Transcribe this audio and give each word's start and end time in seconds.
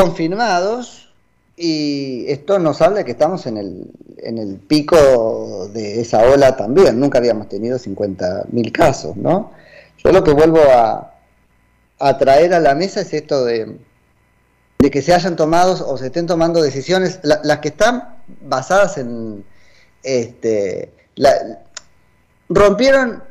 confirmados 0.00 1.08
y 1.56 2.24
esto 2.28 2.58
nos 2.58 2.80
habla 2.80 2.98
de 2.98 3.04
que 3.04 3.10
estamos 3.12 3.46
en 3.46 3.58
el, 3.58 3.90
en 4.18 4.38
el 4.38 4.56
pico 4.56 5.68
de 5.68 6.00
esa 6.00 6.22
ola 6.24 6.56
también. 6.56 6.98
Nunca 6.98 7.18
habíamos 7.18 7.48
tenido 7.48 7.78
50.000 7.78 8.72
casos, 8.72 9.16
¿no? 9.16 9.52
Yo 10.02 10.12
lo 10.12 10.24
que 10.24 10.32
vuelvo 10.32 10.60
a, 10.60 11.14
a 11.98 12.18
traer 12.18 12.54
a 12.54 12.60
la 12.60 12.74
mesa 12.74 13.02
es 13.02 13.12
esto 13.12 13.44
de, 13.44 13.76
de 14.78 14.90
que 14.90 15.02
se 15.02 15.12
hayan 15.12 15.36
tomado 15.36 15.86
o 15.86 15.98
se 15.98 16.06
estén 16.06 16.26
tomando 16.26 16.62
decisiones, 16.62 17.20
las 17.22 17.58
que 17.58 17.68
están 17.68 18.16
basadas 18.40 18.96
en, 18.96 19.44
este, 20.02 20.94
rompieron 22.48 23.22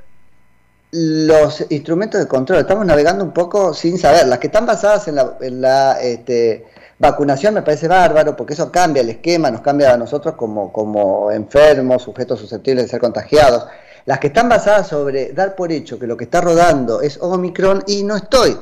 los 0.92 1.66
instrumentos 1.70 2.20
de 2.20 2.28
control, 2.28 2.60
estamos 2.60 2.86
navegando 2.86 3.24
un 3.24 3.32
poco 3.32 3.74
sin 3.74 3.98
saber, 3.98 4.28
las 4.28 4.40
que 4.40 4.48
están 4.48 4.66
basadas 4.66 5.08
en 5.08 5.62
la, 5.62 6.02
este, 6.02 6.66
vacunación 6.98 7.54
me 7.54 7.62
parece 7.62 7.88
bárbaro, 7.88 8.36
porque 8.36 8.54
eso 8.54 8.72
cambia 8.72 9.02
el 9.02 9.10
esquema, 9.10 9.52
nos 9.52 9.62
cambia 9.62 9.94
a 9.94 9.98
nosotros 9.98 10.36
como, 10.36 10.74
como 10.74 11.32
enfermos, 11.32 12.04
sujetos 12.04 12.40
susceptibles 12.40 12.86
de 12.86 12.90
ser 12.90 13.00
contagiados. 13.00 13.68
Las 14.06 14.20
que 14.20 14.28
están 14.28 14.50
basadas 14.50 14.88
sobre 14.88 15.34
dar 15.34 15.56
por 15.56 15.72
hecho 15.72 16.00
que 16.00 16.08
lo 16.08 16.18
que 16.18 16.24
está 16.24 16.42
rodando 16.42 17.02
es 17.02 17.20
Omicron 17.22 17.84
y 17.86 18.04
no 18.04 18.16
estoy 18.16 18.58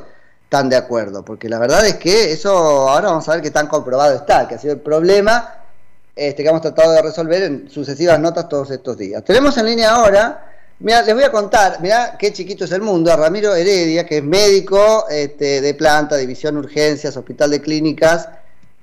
tan 0.49 0.69
de 0.69 0.75
acuerdo, 0.75 1.23
porque 1.23 1.49
la 1.49 1.59
verdad 1.59 1.85
es 1.85 1.95
que 1.95 2.31
eso 2.31 2.89
ahora 2.89 3.09
vamos 3.09 3.27
a 3.30 3.33
ver 3.33 3.41
qué 3.41 3.52
tan 3.52 3.67
comprobado 3.67 4.16
está, 4.16 4.47
que 4.47 4.55
ha 4.55 4.57
sido 4.57 4.73
el 4.73 4.80
problema 4.80 5.55
este, 6.17 6.41
que 6.41 6.49
hemos 6.49 6.61
tratado 6.61 6.94
de 6.94 7.02
resolver 7.02 7.44
en 7.44 7.69
sucesivas 7.69 8.19
notas 8.19 8.49
todos 8.49 8.71
estos 8.71 8.97
días. 8.97 9.23
Tenemos 9.23 9.57
en 9.57 9.67
línea 9.67 9.91
ahora, 9.91 10.46
mira, 10.80 11.02
les 11.02 11.13
voy 11.13 11.23
a 11.23 11.31
contar, 11.31 11.80
mira 11.81 12.16
qué 12.17 12.31
chiquito 12.31 12.66
es 12.66 12.72
el 12.72 12.81
mundo, 12.81 13.12
a 13.12 13.16
Ramiro 13.16 13.55
Heredia, 13.55 14.05
que 14.05 14.17
es 14.17 14.23
médico 14.23 15.05
este, 15.09 15.62
de 15.62 15.73
planta, 15.73 16.16
división 16.17 16.58
urgencias, 16.58 17.17
hospital 17.17 17.52
de 17.52 17.62
clínicas, 17.62 18.30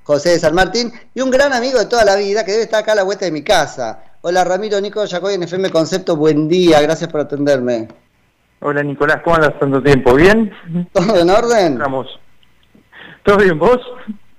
José 0.03 0.31
de 0.31 0.39
San 0.39 0.55
Martín, 0.55 0.93
y 1.15 1.21
un 1.21 1.31
gran 1.31 1.53
amigo 1.53 1.79
de 1.79 1.87
toda 1.87 2.05
la 2.05 2.17
vida 2.17 2.45
que 2.45 2.53
debe 2.53 2.65
estar 2.65 2.83
acá 2.83 2.93
a 2.93 2.97
la 2.97 3.05
vuelta 3.05 3.25
de 3.25 3.33
mi 3.33 3.43
casa. 3.43 4.03
Hola 4.23 4.45
Ramiro, 4.45 4.81
Nico 4.81 5.05
Yacoy 5.05 5.35
en 5.35 5.43
FM 5.45 5.71
Concepto, 5.71 6.17
buen 6.17 6.49
día, 6.49 6.81
gracias 6.81 7.11
por 7.11 7.21
atenderme. 7.21 7.89
Hola 8.61 8.83
Nicolás, 8.83 9.21
¿cómo 9.23 9.37
andas 9.37 9.59
tanto 9.59 9.83
tiempo? 9.83 10.15
¿Bien? 10.15 10.51
¿Todo 10.93 11.19
en 11.21 11.31
orden? 11.31 11.79
Vamos. 11.79 12.07
¿Todo 13.23 13.39
bien 13.39 13.59
vos? 13.59 13.81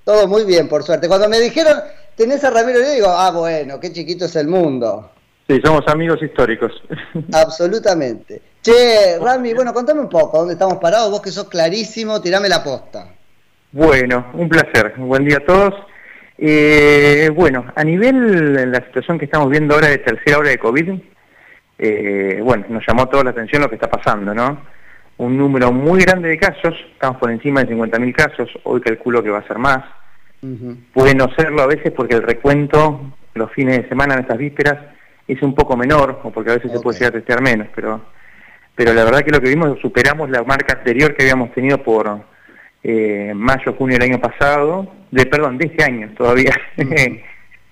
Todo 0.04 0.28
muy 0.28 0.46
bien, 0.46 0.68
por 0.68 0.84
suerte. 0.84 1.08
Cuando 1.08 1.28
me 1.28 1.40
dijeron, 1.40 1.80
tenés 2.16 2.44
a 2.44 2.52
Ramiro, 2.52 2.80
yo 2.80 2.92
digo, 2.92 3.08
ah, 3.10 3.32
bueno, 3.32 3.80
qué 3.80 3.92
chiquito 3.92 4.26
es 4.26 4.36
el 4.36 4.48
mundo. 4.48 5.12
Sí, 5.48 5.62
somos 5.64 5.88
amigos 5.88 6.22
históricos. 6.24 6.72
Absolutamente. 7.34 8.42
Che, 8.62 9.20
Rami, 9.20 9.54
bueno, 9.54 9.74
contame 9.74 10.02
un 10.02 10.10
poco, 10.10 10.40
¿dónde 10.40 10.54
estamos 10.54 10.78
parados? 10.78 11.12
Vos 11.12 11.22
que 11.22 11.30
sos 11.30 11.48
clarísimo, 11.48 12.20
tirame 12.20 12.50
la 12.50 12.64
posta. 12.64 13.08
Bueno, 13.72 14.32
un 14.34 14.50
placer. 14.50 14.94
Buen 14.98 15.24
día 15.26 15.38
a 15.38 15.46
todos. 15.46 15.74
Eh, 16.38 17.30
bueno, 17.34 17.66
a 17.76 17.84
nivel 17.84 18.72
la 18.72 18.84
situación 18.86 19.20
que 19.20 19.26
estamos 19.26 19.50
viendo 19.50 19.76
ahora 19.76 19.90
de 19.90 20.00
tercera 20.00 20.40
hora 20.40 20.50
de 20.50 20.58
COVID, 20.58 20.94
eh, 21.78 22.40
bueno, 22.44 22.66
nos 22.70 22.84
llamó 22.88 23.08
toda 23.08 23.26
la 23.26 23.30
atención 23.30 23.62
lo 23.62 23.70
que 23.70 23.76
está 23.76 23.90
pasando, 23.90 24.34
¿no? 24.34 24.62
Un 25.18 25.38
número 25.38 25.72
muy 25.72 26.02
grande 26.02 26.30
de 26.30 26.40
casos, 26.40 26.74
estamos 26.94 27.18
por 27.18 27.30
encima 27.30 27.64
de 27.64 27.76
50.000 27.76 28.16
casos, 28.16 28.50
hoy 28.64 28.82
calculo 28.82 29.22
que 29.22 29.30
va 29.30 29.40
a 29.40 29.48
ser 29.48 29.60
más. 29.60 29.84
Puede 30.94 31.16
no 31.16 31.28
serlo 31.36 31.64
a 31.64 31.68
veces 31.68 31.92
porque 31.92 32.16
el 32.16 32.22
recuento 32.22 33.02
los 33.34 33.52
fines 33.52 33.78
de 33.78 33.90
semana 33.90 34.14
en 34.14 34.22
estas 34.22 34.38
vísperas 34.38 34.95
es 35.28 35.42
un 35.42 35.56
poco 35.56 35.76
menor, 35.76 36.22
o 36.24 36.32
porque 36.32 36.52
a 36.52 36.56
veces 36.56 36.72
se 36.72 36.80
puede 36.80 37.00
llegar 37.00 37.14
a 37.14 37.18
testear 37.18 37.42
menos, 37.42 37.68
pero, 37.76 38.02
pero 38.76 38.94
la 38.94 39.04
verdad 39.04 39.22
que 39.24 39.32
lo 39.32 39.42
que 39.42 39.50
vimos, 39.50 39.80
superamos 39.82 40.30
la 40.30 40.44
marca 40.44 40.78
anterior 40.78 41.16
que 41.16 41.24
habíamos 41.24 41.52
tenido 41.54 41.82
por 41.82 42.22
eh, 42.84 43.34
mayo, 43.36 43.74
junio 43.74 43.98
del 43.98 44.12
año 44.12 44.22
pasado, 44.22 44.92
de 45.10 45.26
perdón, 45.26 45.58
de 45.58 45.66
este 45.68 45.84
año 45.84 46.12
todavía. 46.18 46.56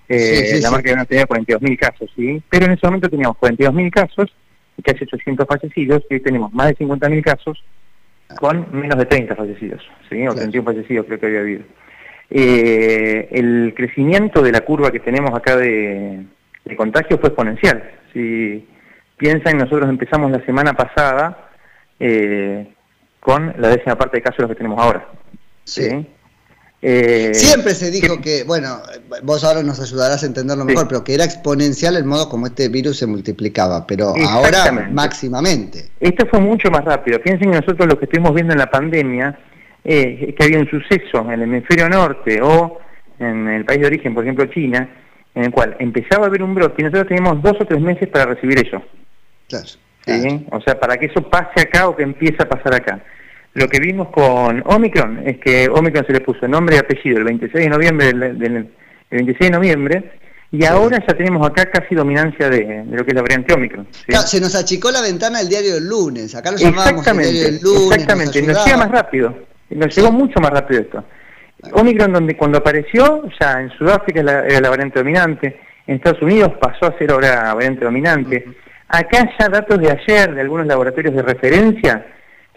Eh, 0.06 0.60
la 0.60 0.70
marca 0.70 0.94
no 0.94 1.06
tenía 1.06 1.26
42.000 1.26 1.78
casos, 1.78 2.12
¿sí? 2.14 2.42
Pero 2.50 2.66
en 2.66 2.72
ese 2.72 2.86
momento 2.86 3.08
teníamos 3.08 3.38
42.000 3.38 3.90
casos 3.90 4.36
y 4.76 4.82
casi 4.82 5.04
800 5.04 5.46
fallecidos, 5.46 6.02
y 6.10 6.14
hoy 6.14 6.20
tenemos 6.20 6.52
más 6.52 6.68
de 6.68 6.76
50.000 6.76 7.22
casos 7.22 7.64
con 8.38 8.66
menos 8.72 8.98
de 8.98 9.06
30 9.06 9.34
fallecidos, 9.34 9.82
¿sí? 10.10 10.28
O 10.28 10.34
31 10.34 10.62
fallecidos 10.62 11.06
creo 11.06 11.18
que 11.18 11.26
había 11.26 11.40
habido. 11.40 11.62
Eh, 12.30 13.28
el 13.32 13.72
crecimiento 13.74 14.42
de 14.42 14.52
la 14.52 14.60
curva 14.60 14.90
que 14.90 15.00
tenemos 15.00 15.32
acá 15.34 15.56
de, 15.56 16.24
contagio 16.76 17.18
fue 17.18 17.28
exponencial. 17.28 17.82
Si 18.12 18.66
piensan, 19.16 19.58
nosotros 19.58 19.88
empezamos 19.88 20.30
la 20.30 20.44
semana 20.44 20.74
pasada 20.74 21.50
eh, 22.00 22.72
con 23.20 23.54
la 23.58 23.68
décima 23.68 23.96
parte 23.96 24.18
de 24.18 24.22
casos 24.22 24.48
que 24.48 24.54
tenemos 24.54 24.78
ahora. 24.78 25.06
¿sí? 25.64 26.06
Eh, 26.86 27.32
Siempre 27.32 27.74
se 27.74 27.90
dijo 27.90 28.20
que, 28.20 28.44
bueno, 28.44 28.82
vos 29.22 29.42
ahora 29.42 29.62
nos 29.62 29.80
ayudarás 29.80 30.22
a 30.22 30.26
entenderlo 30.26 30.66
mejor, 30.66 30.86
pero 30.86 31.02
que 31.02 31.14
era 31.14 31.24
exponencial 31.24 31.96
el 31.96 32.04
modo 32.04 32.28
como 32.28 32.46
este 32.46 32.68
virus 32.68 32.98
se 32.98 33.06
multiplicaba, 33.06 33.86
pero 33.86 34.12
ahora 34.28 34.70
máximamente. 34.92 35.88
Esto 35.98 36.26
fue 36.26 36.40
mucho 36.40 36.70
más 36.70 36.84
rápido. 36.84 37.18
Piensen 37.22 37.50
que 37.50 37.60
nosotros 37.60 37.88
lo 37.88 37.98
que 37.98 38.04
estuvimos 38.04 38.34
viendo 38.34 38.52
en 38.52 38.58
la 38.58 38.70
pandemia, 38.70 39.38
eh, 39.82 40.34
que 40.36 40.44
había 40.44 40.58
un 40.58 40.68
suceso 40.68 41.20
en 41.20 41.30
el 41.30 41.42
hemisferio 41.42 41.88
norte 41.88 42.42
o 42.42 42.78
en 43.18 43.48
el 43.48 43.64
país 43.64 43.80
de 43.80 43.86
origen, 43.86 44.14
por 44.14 44.24
ejemplo 44.24 44.44
China, 44.46 44.86
en 45.34 45.44
el 45.44 45.50
cual 45.50 45.76
empezaba 45.78 46.24
a 46.24 46.28
haber 46.28 46.42
un 46.42 46.54
brote 46.54 46.74
y 46.78 46.84
nosotros 46.84 47.08
teníamos 47.08 47.42
dos 47.42 47.56
o 47.60 47.64
tres 47.64 47.80
meses 47.80 48.08
para 48.08 48.26
recibir 48.26 48.58
eso. 48.66 48.82
Claro. 49.48 49.66
O 50.50 50.60
sea, 50.60 50.78
para 50.78 50.96
que 50.96 51.06
eso 51.06 51.22
pase 51.22 51.62
acá 51.62 51.88
o 51.88 51.96
que 51.96 52.02
empiece 52.02 52.42
a 52.42 52.48
pasar 52.48 52.74
acá. 52.74 53.00
Lo 53.54 53.68
que 53.68 53.78
vimos 53.78 54.08
con 54.08 54.62
Omicron 54.66 55.22
es 55.26 55.38
que 55.38 55.68
Omicron 55.68 56.06
se 56.06 56.12
le 56.12 56.20
puso 56.20 56.46
nombre 56.48 56.76
y 56.76 56.78
apellido 56.78 57.18
el 57.18 57.24
26 57.24 57.64
de 57.64 57.70
noviembre 57.70 58.12
del, 58.12 58.68
26 59.10 59.38
de 59.38 59.50
noviembre 59.50 60.12
y 60.50 60.64
ahora 60.64 60.98
ya 61.06 61.16
tenemos 61.16 61.46
acá 61.46 61.70
casi 61.70 61.94
dominancia 61.94 62.50
de, 62.50 62.84
lo 62.90 63.04
que 63.04 63.10
es 63.10 63.14
la 63.14 63.22
variante 63.22 63.54
Omicron. 63.54 63.86
se 64.26 64.40
nos 64.40 64.54
achicó 64.54 64.90
la 64.90 65.00
ventana 65.02 65.40
el 65.40 65.48
diario 65.48 65.74
del 65.74 65.88
lunes, 65.88 66.34
acá 66.34 66.50
lo 66.50 66.58
llamábamos 66.58 67.06
el 67.06 67.16
diario 67.16 67.42
del 67.44 67.60
lunes. 67.60 67.92
Exactamente, 67.92 68.42
nos, 68.42 68.64
llega 68.64 68.76
más 68.76 68.90
rápido, 68.90 69.36
nos 69.70 69.96
llegó 69.96 70.12
mucho 70.12 70.40
más 70.40 70.50
rápido 70.50 70.80
esto. 70.80 71.04
Omicron 71.72 72.12
donde 72.12 72.36
cuando 72.36 72.58
apareció, 72.58 73.22
ya 73.40 73.60
en 73.60 73.70
Sudáfrica 73.70 74.20
era 74.20 74.60
la, 74.60 74.70
variante 74.70 74.98
dominante, 74.98 75.60
en 75.86 75.96
Estados 75.96 76.22
Unidos 76.22 76.52
pasó 76.60 76.86
a 76.86 76.98
ser 76.98 77.10
ahora 77.10 77.54
variante 77.54 77.84
dominante. 77.84 78.44
Acá 78.88 79.28
ya 79.38 79.48
datos 79.48 79.78
de 79.80 79.90
ayer 79.90 80.34
de 80.34 80.40
algunos 80.40 80.66
laboratorios 80.66 81.14
de 81.14 81.22
referencia 81.22 82.06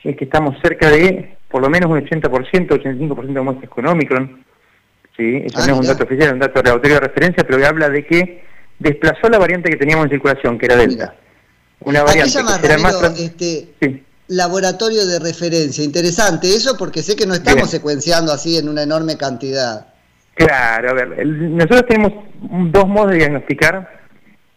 es 0.03 0.15
que 0.15 0.25
estamos 0.25 0.55
cerca 0.61 0.89
de 0.89 1.35
por 1.49 1.61
lo 1.61 1.69
menos 1.69 1.89
un 1.89 1.99
80%, 1.99 2.67
85% 2.67 3.33
de 3.33 3.41
muestras 3.41 3.69
con 3.69 3.87
Omicron. 3.87 4.43
¿sí? 5.15 5.43
Eso 5.45 5.59
no 5.59 5.73
es 5.73 5.79
un 5.79 5.87
dato 5.87 6.03
oficial, 6.03 6.27
es 6.27 6.33
un 6.33 6.39
dato 6.39 6.61
laboratorio 6.61 6.95
de 6.95 7.07
referencia, 7.07 7.43
pero 7.45 7.57
que 7.57 7.65
habla 7.65 7.89
de 7.89 8.05
que 8.05 8.43
desplazó 8.79 9.29
la 9.29 9.37
variante 9.37 9.69
que 9.69 9.77
teníamos 9.77 10.05
en 10.05 10.11
circulación, 10.11 10.57
que 10.57 10.65
era 10.65 10.75
Delta. 10.75 11.15
Una 11.79 12.03
variante 12.03 12.39
que 12.61 12.77
más... 12.77 13.19
este, 13.19 14.03
laboratorio 14.27 15.05
de 15.05 15.19
referencia. 15.19 15.83
Interesante 15.83 16.47
eso 16.47 16.77
porque 16.77 17.01
sé 17.01 17.15
que 17.15 17.25
no 17.25 17.33
estamos 17.33 17.69
secuenciando 17.69 18.31
así 18.31 18.57
en 18.57 18.69
una 18.69 18.83
enorme 18.83 19.17
cantidad. 19.17 19.87
Claro, 20.35 20.91
a 20.91 20.93
ver, 20.93 21.25
nosotros 21.25 21.85
tenemos 21.87 22.13
dos 22.71 22.87
modos 22.87 23.11
de 23.11 23.17
diagnosticar. 23.17 23.97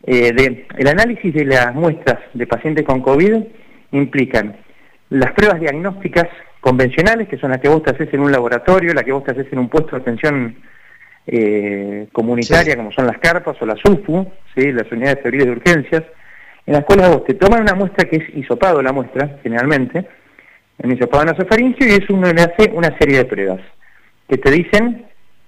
Eh, 0.03 0.33
de, 0.33 0.67
el 0.79 0.89
análisis 0.89 1.33
de 1.33 1.45
las 1.45 1.75
muestras 1.75 2.19
de 2.33 2.47
pacientes 2.47 2.87
con 2.87 3.03
COVID 3.03 3.35
implican 3.93 4.57
las 5.11 5.33
pruebas 5.33 5.61
diagnósticas 5.61 6.27
convencionales, 6.61 7.29
que 7.29 7.39
son 7.39 7.51
las 7.51 7.61
que 7.61 7.69
vos 7.69 7.83
te 7.83 7.91
haces 7.91 8.13
en 8.13 8.21
un 8.21 8.33
laboratorio, 8.33 8.95
las 8.95 9.05
que 9.05 9.13
vos 9.13 9.25
te 9.25 9.33
haces 9.33 9.47
en 9.53 9.59
un 9.59 9.69
puesto 9.69 9.97
de 9.97 10.03
atención 10.03 10.57
eh, 11.27 12.09
comunitaria, 12.13 12.77
como 12.77 12.93
son 12.93 13.07
las 13.07 13.19
carpas 13.19 13.57
o 13.61 13.67
las 13.67 13.83
UFU, 13.85 14.27
¿sí? 14.55 14.73
las 14.73 14.91
unidades 14.93 15.23
febriles 15.23 15.47
de 15.47 15.53
urgencias, 15.53 16.03
en 16.71 16.77
las 16.77 16.85
cuales 16.85 17.09
vos 17.09 17.25
te 17.25 17.35
toman 17.35 17.63
una 17.63 17.75
muestra 17.75 18.09
que 18.09 18.19
es 18.19 18.37
hisopado 18.37 18.81
la 18.81 18.93
muestra, 18.93 19.41
generalmente, 19.43 20.07
en 20.79 20.93
hisopado 20.93 21.25
nasofaringeo, 21.25 21.89
y 21.89 21.95
es 21.95 22.09
uno 22.09 22.33
le 22.33 22.43
hace 22.43 22.71
una 22.73 22.97
serie 22.97 23.19
de 23.19 23.25
pruebas 23.25 23.61
que 24.29 24.39
te 24.39 24.53
dicen, 24.53 25.05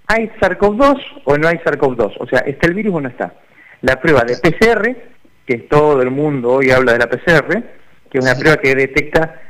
¿hay 0.08 0.28
SARS-CoV-2 0.40 1.00
o 1.22 1.38
no 1.38 1.46
hay 1.46 1.58
SARS-CoV-2? 1.58 2.16
O 2.18 2.26
sea, 2.26 2.40
¿está 2.40 2.66
el 2.66 2.74
virus 2.74 2.96
o 2.96 3.00
no 3.00 3.08
está? 3.08 3.34
La 3.82 4.00
prueba 4.00 4.24
de 4.24 4.36
PCR, 4.38 4.96
que 5.46 5.58
todo 5.58 6.02
el 6.02 6.10
mundo 6.10 6.54
hoy 6.54 6.72
habla 6.72 6.94
de 6.94 6.98
la 6.98 7.08
PCR, 7.08 7.62
que 8.10 8.18
es 8.18 8.24
una 8.24 8.34
prueba 8.34 8.56
que 8.56 8.74
detecta 8.74 9.40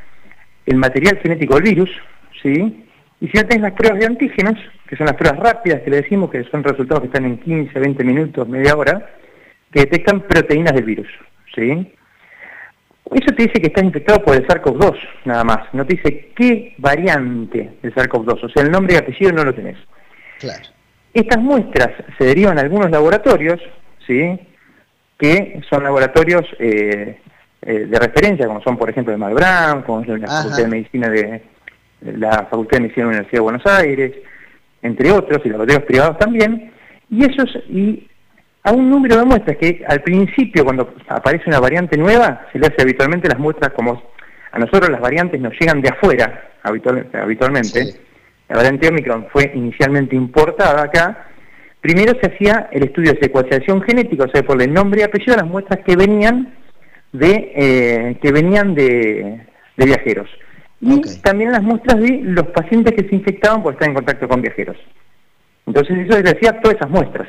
el 0.67 0.77
material 0.77 1.21
genético 1.23 1.55
del 1.55 1.63
virus, 1.63 1.91
¿sí? 2.43 2.87
Y 3.19 3.29
si 3.29 3.33
no 3.39 3.47
tenés 3.47 3.63
las 3.63 3.73
pruebas 3.73 3.99
de 3.99 4.07
antígenos, 4.09 4.59
que 4.87 4.97
son 4.97 5.07
las 5.07 5.17
pruebas 5.17 5.41
rápidas 5.41 5.81
que 5.81 5.89
le 5.89 6.03
decimos, 6.03 6.31
que 6.31 6.45
son 6.45 6.63
resultados 6.63 7.01
que 7.01 7.07
están 7.07 7.25
en 7.25 7.39
15, 7.39 7.81
20 7.81 8.05
minutos, 8.05 8.47
media 8.47 8.77
hora, 8.77 9.09
que 9.73 9.81
detectan 9.81 10.21
proteínas 10.21 10.75
del 10.75 10.85
virus, 10.85 11.09
¿sí? 11.55 11.95
Eso 13.11 13.35
te 13.37 13.43
dice 13.43 13.61
que 13.61 13.67
estás 13.67 13.85
infectado 13.85 14.23
por 14.23 14.37
el 14.37 14.47
SARS-CoV-2, 14.47 14.97
nada 15.25 15.45
más. 15.45 15.59
No 15.75 15.85
te 15.85 15.97
dice 15.97 16.31
qué 16.35 16.75
variante 16.79 17.73
del 17.83 17.95
SARS-CoV-2, 17.95 18.45
o 18.45 18.49
sea, 18.49 18.63
el 18.63 18.71
nombre 18.71 18.95
y 18.95 18.97
apellido 18.99 19.33
no 19.33 19.45
lo 19.45 19.55
tenés. 19.55 19.77
Claro. 20.39 20.63
Estas 21.13 21.43
muestras 21.43 21.91
se 22.17 22.25
derivan 22.25 22.59
a 22.59 22.63
algunos 22.63 22.91
laboratorios, 22.91 23.61
¿sí? 24.07 24.39
Que 25.19 25.61
son 25.69 25.85
laboratorios 25.85 26.47
eh, 26.59 27.19
eh, 27.61 27.87
de 27.87 27.99
referencia, 27.99 28.47
como 28.47 28.63
son 28.63 28.77
por 28.77 28.89
ejemplo 28.89 29.13
el 29.13 29.19
Malbrán, 29.19 29.83
como 29.83 30.01
es 30.01 30.09
la 30.09 30.27
Facultad 30.27 30.63
de 30.63 30.69
Medicina 30.69 31.09
de 31.11 31.43
la 32.01 32.47
Facultad 32.51 32.79
de 32.79 32.81
Medicina 32.81 33.07
de 33.07 33.13
la 33.13 33.19
Universidad 33.19 33.39
de 33.39 33.41
Buenos 33.41 33.67
Aires, 33.67 34.13
entre 34.81 35.13
otros, 35.13 35.43
y 35.45 35.49
laboratorios 35.51 35.87
privados 35.87 36.19
también, 36.19 36.73
y 37.11 37.25
esos, 37.25 37.55
y 37.69 38.09
a 38.65 38.73
un 38.73 38.89
número 38.89 39.17
de 39.17 39.25
muestras 39.25 39.57
que 39.57 39.85
al 39.87 40.03
principio, 40.03 40.65
cuando 40.65 40.95
aparece 41.09 41.45
una 41.49 41.61
variante 41.61 41.97
nueva, 41.97 42.47
se 42.53 42.59
le 42.59 42.67
hace 42.67 42.83
habitualmente 42.83 43.29
las 43.29 43.39
muestras 43.39 43.73
como 43.73 44.13
a 44.53 44.59
nosotros 44.59 44.91
las 44.91 45.01
variantes 45.01 45.41
nos 45.41 45.59
llegan 45.59 45.81
de 45.81 45.89
afuera 45.89 46.51
habitualmente. 46.63 47.95
La 48.49 48.57
variante 48.57 48.89
Omicron 48.89 49.27
fue 49.33 49.51
inicialmente 49.55 50.15
importada 50.15 50.83
acá. 50.83 51.27
Primero 51.81 52.13
se 52.21 52.31
hacía 52.31 52.69
el 52.71 52.85
estudio 52.85 53.15
de 53.15 53.21
secuenciación 53.21 53.83
genética, 53.83 54.25
o 54.25 54.29
sea, 54.31 54.43
por 54.43 54.61
el 54.63 54.73
nombre 54.73 55.01
y 55.01 55.05
apellido 55.05 55.35
de 55.35 55.43
las 55.43 55.51
muestras 55.51 55.81
que 55.85 55.97
venían 55.97 56.55
de 57.13 57.53
eh, 57.55 58.19
que 58.23 58.31
venían 58.31 58.75
de, 58.75 59.47
viajeros. 59.77 60.29
Y 60.81 61.01
también 61.23 61.53
las 61.53 61.63
muestras 61.63 62.01
de 62.01 62.21
los 62.23 62.47
pacientes 62.49 62.95
que 62.95 63.09
se 63.09 63.15
infectaban 63.15 63.63
por 63.63 63.73
estar 63.73 63.89
en 63.89 63.95
contacto 63.95 64.29
con 64.29 64.43
viajeros. 64.43 64.77
Entonces 65.67 65.99
eso 65.99 66.13
se 66.13 66.37
hacía 66.37 66.61
todas 66.61 66.77
esas 66.77 66.91
muestras. 66.91 67.29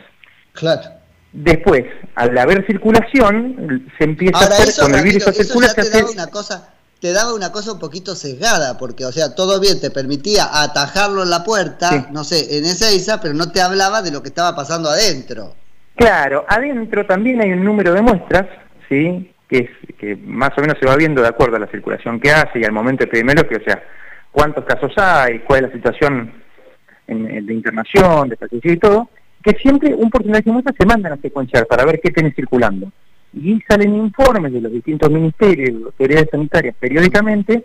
Claro. 0.54 1.03
Después, 1.34 1.86
al 2.14 2.38
haber 2.38 2.66
circulación, 2.68 3.90
se 3.98 4.04
empieza 4.04 4.38
a 4.38 4.42
hacer, 4.44 4.70
con 4.80 4.94
el 4.94 5.04
virus 5.04 5.24
circula, 5.24 5.68
se 5.70 5.82
hace... 5.82 6.04
Una 6.04 6.28
cosa, 6.28 6.74
te 7.02 7.12
daba 7.12 7.34
una 7.34 7.52
cosa 7.52 7.74
un 7.74 7.80
poquito 7.80 8.16
sesgada, 8.16 8.78
porque, 8.78 9.04
o 9.04 9.12
sea, 9.12 9.34
todo 9.34 9.60
bien, 9.60 9.82
te 9.82 9.90
permitía 9.90 10.44
atajarlo 10.52 11.24
en 11.24 11.32
la 11.32 11.44
puerta, 11.44 12.08
no 12.12 12.24
sé, 12.24 12.58
en 12.58 12.66
Ezeiza, 12.66 13.20
pero 13.20 13.34
no 13.34 13.52
te 13.52 13.62
hablaba 13.62 14.04
de 14.04 14.12
lo 14.12 14.22
que 14.22 14.30
estaba 14.30 14.56
pasando 14.56 14.90
adentro. 14.90 15.56
Claro, 15.96 16.46
adentro 16.48 17.06
también 17.08 17.42
hay 17.42 17.52
un 17.52 17.64
número 17.64 17.94
de 17.94 18.02
muestras, 18.04 18.46
¿sí? 18.88 19.34
Que, 19.50 19.58
es, 19.58 19.96
que 19.98 20.16
más 20.16 20.52
o 20.56 20.62
menos 20.62 20.78
se 20.80 20.86
va 20.86 20.96
viendo 20.96 21.24
de 21.24 21.30
acuerdo 21.30 21.56
a 21.56 21.60
la 21.60 21.68
circulación 21.68 22.20
que 22.20 22.32
hace 22.32 22.60
y 22.60 22.64
al 22.64 22.72
momento 22.72 23.06
epidemiológico, 23.06 23.60
o 23.60 23.64
sea, 23.66 23.84
cuántos 24.32 24.66
casos 24.66 24.92
hay, 24.98 25.40
cuál 25.40 25.66
es 25.66 25.70
la 25.70 25.76
situación 25.76 26.32
de 27.08 27.54
internación, 27.54 28.30
de 28.30 28.38
fallecido 28.38 28.74
y 28.74 28.78
todo, 28.78 29.10
que 29.44 29.52
siempre 29.60 29.94
un 29.94 30.10
porcentaje 30.10 30.46
de 30.46 30.52
muestras 30.52 30.76
se 30.78 30.86
mandan 30.86 31.14
a 31.14 31.18
secuenciar 31.18 31.68
para 31.68 31.86
ver 31.86 32.00
qué 32.02 32.12
tiene 32.12 32.32
circulando 32.32 32.92
y 33.34 33.60
salen 33.68 33.96
informes 33.96 34.54
de 34.54 34.62
los 34.62 34.72
distintos 34.72 35.10
ministerios 35.12 35.70
y 35.70 35.84
autoridades 35.84 36.30
sanitarias 36.32 36.76
periódicamente 36.80 37.64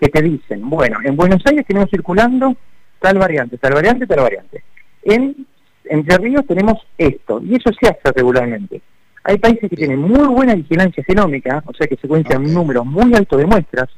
que 0.00 0.08
te 0.08 0.22
dicen, 0.22 0.68
bueno, 0.68 0.98
en 1.02 1.16
Buenos 1.16 1.42
Aires 1.46 1.64
tenemos 1.66 1.88
circulando 1.90 2.54
tal 3.00 3.18
variante, 3.18 3.56
tal 3.56 3.74
variante, 3.74 4.06
tal 4.06 4.20
variante. 4.20 4.62
En 5.02 5.46
Entre 5.84 6.18
Ríos 6.18 6.46
tenemos 6.46 6.74
esto, 6.98 7.40
y 7.42 7.54
eso 7.54 7.70
se 7.80 7.88
hace 7.88 8.12
regularmente. 8.14 8.82
Hay 9.24 9.38
países 9.38 9.70
que 9.70 9.76
tienen 9.76 10.00
muy 10.00 10.26
buena 10.28 10.54
vigilancia 10.54 11.02
genómica, 11.04 11.62
o 11.66 11.72
sea 11.72 11.86
que 11.86 11.96
se 11.96 12.06
cuentan 12.08 12.44
un 12.44 12.52
número 12.52 12.84
muy 12.84 13.14
alto 13.14 13.36
de 13.36 13.46
muestras, 13.46 13.88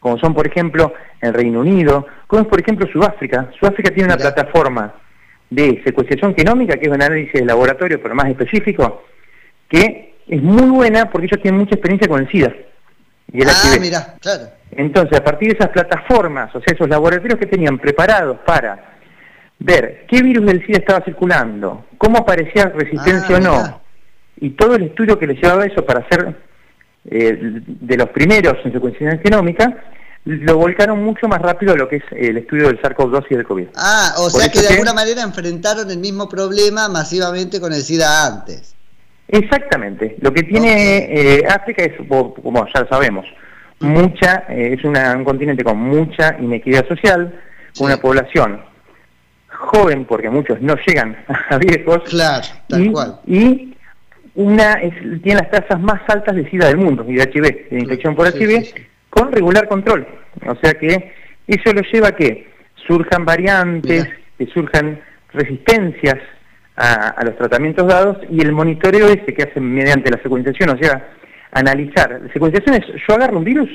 como 0.00 0.18
son 0.18 0.34
por 0.34 0.46
ejemplo 0.46 0.92
el 1.20 1.34
Reino 1.34 1.60
Unido, 1.60 2.06
como 2.26 2.42
es 2.42 2.48
por 2.48 2.60
ejemplo 2.60 2.86
Sudáfrica. 2.90 3.50
Sudáfrica 3.58 3.90
tiene 3.90 4.12
una 4.12 4.16
plataforma 4.16 4.94
de 5.50 5.82
secuenciación 5.84 6.34
genómica, 6.34 6.76
que 6.76 6.86
es 6.86 6.88
un 6.88 7.02
análisis 7.02 7.32
de 7.32 7.44
laboratorio, 7.44 8.00
pero 8.02 8.14
más 8.14 8.28
específico, 8.28 9.04
que 9.68 10.14
es 10.26 10.42
muy 10.42 10.70
buena 10.70 11.10
porque 11.10 11.26
ellos 11.26 11.42
tienen 11.42 11.60
mucha 11.60 11.74
experiencia 11.74 12.08
con 12.08 12.20
el 12.20 12.28
SIDA. 12.28 12.54
Y 13.32 13.42
el 13.42 13.48
ah, 13.48 14.14
claro. 14.20 14.44
Entonces, 14.72 15.18
a 15.18 15.24
partir 15.24 15.48
de 15.48 15.58
esas 15.58 15.70
plataformas, 15.70 16.54
o 16.54 16.60
sea, 16.60 16.74
esos 16.74 16.88
laboratorios 16.88 17.38
que 17.38 17.46
tenían 17.46 17.78
preparados 17.78 18.38
para 18.46 18.96
ver 19.58 20.04
qué 20.08 20.22
virus 20.22 20.46
del 20.46 20.64
SIDA 20.64 20.78
estaba 20.78 21.04
circulando, 21.04 21.86
cómo 21.98 22.18
aparecía 22.18 22.66
resistencia 22.66 23.36
ah, 23.36 23.38
o 23.38 23.42
no, 23.42 23.80
y 24.38 24.50
todo 24.50 24.76
el 24.76 24.84
estudio 24.84 25.18
que 25.18 25.26
les 25.26 25.40
llevaba 25.40 25.64
eso 25.64 25.84
para 25.84 26.00
hacer 26.00 26.34
eh, 27.08 27.38
de 27.40 27.96
los 27.96 28.08
primeros 28.10 28.56
en 28.64 28.72
secuenciación 28.72 29.20
genómica, 29.20 29.84
lo 30.26 30.56
volcaron 30.56 31.04
mucho 31.04 31.28
más 31.28 31.40
rápido 31.40 31.72
a 31.72 31.76
lo 31.76 31.88
que 31.88 31.96
es 31.96 32.04
el 32.10 32.36
estudio 32.36 32.66
del 32.66 32.82
SARS-CoV-2 32.82 33.26
y 33.30 33.34
del 33.36 33.44
COVID. 33.44 33.68
Ah, 33.76 34.12
o 34.18 34.28
sea 34.28 34.48
que 34.50 34.60
de 34.60 34.68
alguna 34.68 34.92
manera 34.92 35.22
enfrentaron 35.22 35.88
el 35.88 35.98
mismo 35.98 36.28
problema 36.28 36.88
masivamente 36.88 37.60
con 37.60 37.72
el 37.72 37.80
SIDA 37.80 38.26
antes. 38.26 38.74
Exactamente. 39.28 40.16
Lo 40.20 40.32
que 40.32 40.42
tiene 40.42 41.38
eh, 41.38 41.46
África 41.48 41.84
es, 41.84 41.92
como 42.08 42.66
ya 42.74 42.80
lo 42.80 42.88
sabemos, 42.88 43.24
mucha, 43.78 44.44
eh, 44.48 44.76
es 44.76 44.84
un 44.84 45.24
continente 45.24 45.62
con 45.62 45.78
mucha 45.78 46.36
inequidad 46.40 46.86
social, 46.88 47.32
una 47.78 47.96
población 47.98 48.60
joven, 49.48 50.06
porque 50.06 50.28
muchos 50.28 50.60
no 50.60 50.74
llegan 50.86 51.16
a 51.50 51.58
viejos, 51.58 52.02
claro, 52.08 52.44
tal 52.68 52.84
y, 52.84 52.90
cual. 52.90 53.20
y 53.26 53.76
una 54.34 54.80
tiene 55.22 55.40
las 55.40 55.50
tasas 55.50 55.80
más 55.80 56.00
altas 56.08 56.34
de 56.34 56.50
SIDA 56.50 56.66
del 56.66 56.78
mundo 56.78 57.04
y 57.08 57.14
de 57.14 57.30
HIV, 57.32 57.70
de 57.70 57.78
infección 57.78 58.16
por 58.16 58.26
HIV, 58.26 58.74
con 59.16 59.32
regular 59.32 59.66
control. 59.66 60.06
O 60.46 60.54
sea 60.56 60.74
que 60.74 61.12
eso 61.46 61.72
lo 61.72 61.80
lleva 61.80 62.08
a 62.08 62.12
que 62.12 62.48
surjan 62.86 63.24
variantes, 63.24 64.06
que 64.36 64.46
surjan 64.46 65.00
resistencias 65.32 66.18
a, 66.76 67.24
los 67.24 67.36
tratamientos 67.36 67.86
dados 67.86 68.18
y 68.30 68.42
el 68.42 68.52
monitoreo 68.52 69.08
ese 69.08 69.32
que 69.32 69.44
hacen 69.44 69.72
mediante 69.72 70.10
la 70.10 70.22
secuenciación, 70.22 70.70
o 70.70 70.78
sea, 70.78 71.08
analizar. 71.52 72.20
La 72.22 72.32
secuenciación 72.32 72.74
es, 72.74 72.86
yo 73.08 73.14
agarro 73.14 73.38
un 73.38 73.44
virus 73.44 73.70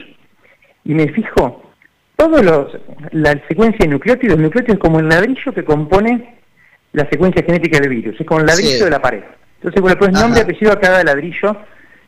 y 0.83 0.93
me 0.93 1.07
fijo 1.11 1.71
todos 2.15 2.45
los, 2.45 2.77
la 3.11 3.31
secuencia 3.47 3.79
de 3.79 3.87
nucleótidos, 3.87 4.37
el 4.37 4.43
nucleótido 4.43 4.75
es 4.75 4.79
como 4.79 4.99
el 4.99 5.09
ladrillo 5.09 5.51
que 5.51 5.63
compone 5.63 6.35
la 6.93 7.09
secuencia 7.09 7.43
genética 7.43 7.79
del 7.79 7.89
virus, 7.89 8.19
es 8.19 8.27
como 8.27 8.41
el 8.41 8.45
ladrillo 8.45 8.85
de 8.85 8.91
la 8.91 9.01
pared. 9.01 9.23
Entonces 9.55 9.81
vos 9.81 9.89
le 9.89 9.97
pones 9.97 10.19
nombre 10.19 10.41
y 10.41 10.43
apellido 10.43 10.71
a 10.71 10.79
cada 10.79 11.03
ladrillo 11.03 11.57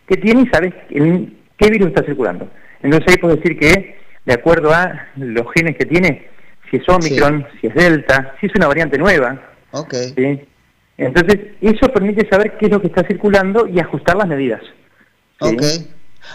que 0.07 0.18
tiene 0.18 0.41
y 0.41 0.47
sabes 0.47 0.74
qué 0.89 1.69
virus 1.71 1.88
está 1.88 2.03
circulando. 2.03 2.47
Entonces 2.83 3.07
ahí 3.09 3.18
puedes 3.18 3.38
decir 3.38 3.57
que, 3.57 3.97
de 4.25 4.33
acuerdo 4.33 4.74
a 4.74 5.07
los 5.15 5.47
genes 5.56 5.77
que 5.77 5.85
tiene, 5.85 6.27
si 6.69 6.77
es 6.77 6.88
Omicron, 6.88 7.47
si 7.59 7.68
es 7.68 7.74
Delta, 7.74 8.35
si 8.39 8.47
es 8.47 8.56
una 8.56 8.68
variante 8.68 8.97
nueva, 8.97 9.41
okay. 9.71 10.13
Entonces, 10.97 11.39
eso 11.62 11.88
permite 11.91 12.27
saber 12.30 12.57
qué 12.57 12.68
es 12.68 12.71
lo 12.71 12.80
que 12.80 12.88
está 12.88 13.03
circulando 13.06 13.68
y 13.68 13.80
ajustar 13.80 14.15
las 14.15 14.27
medidas. 14.27 14.62
Ok. 15.39 15.63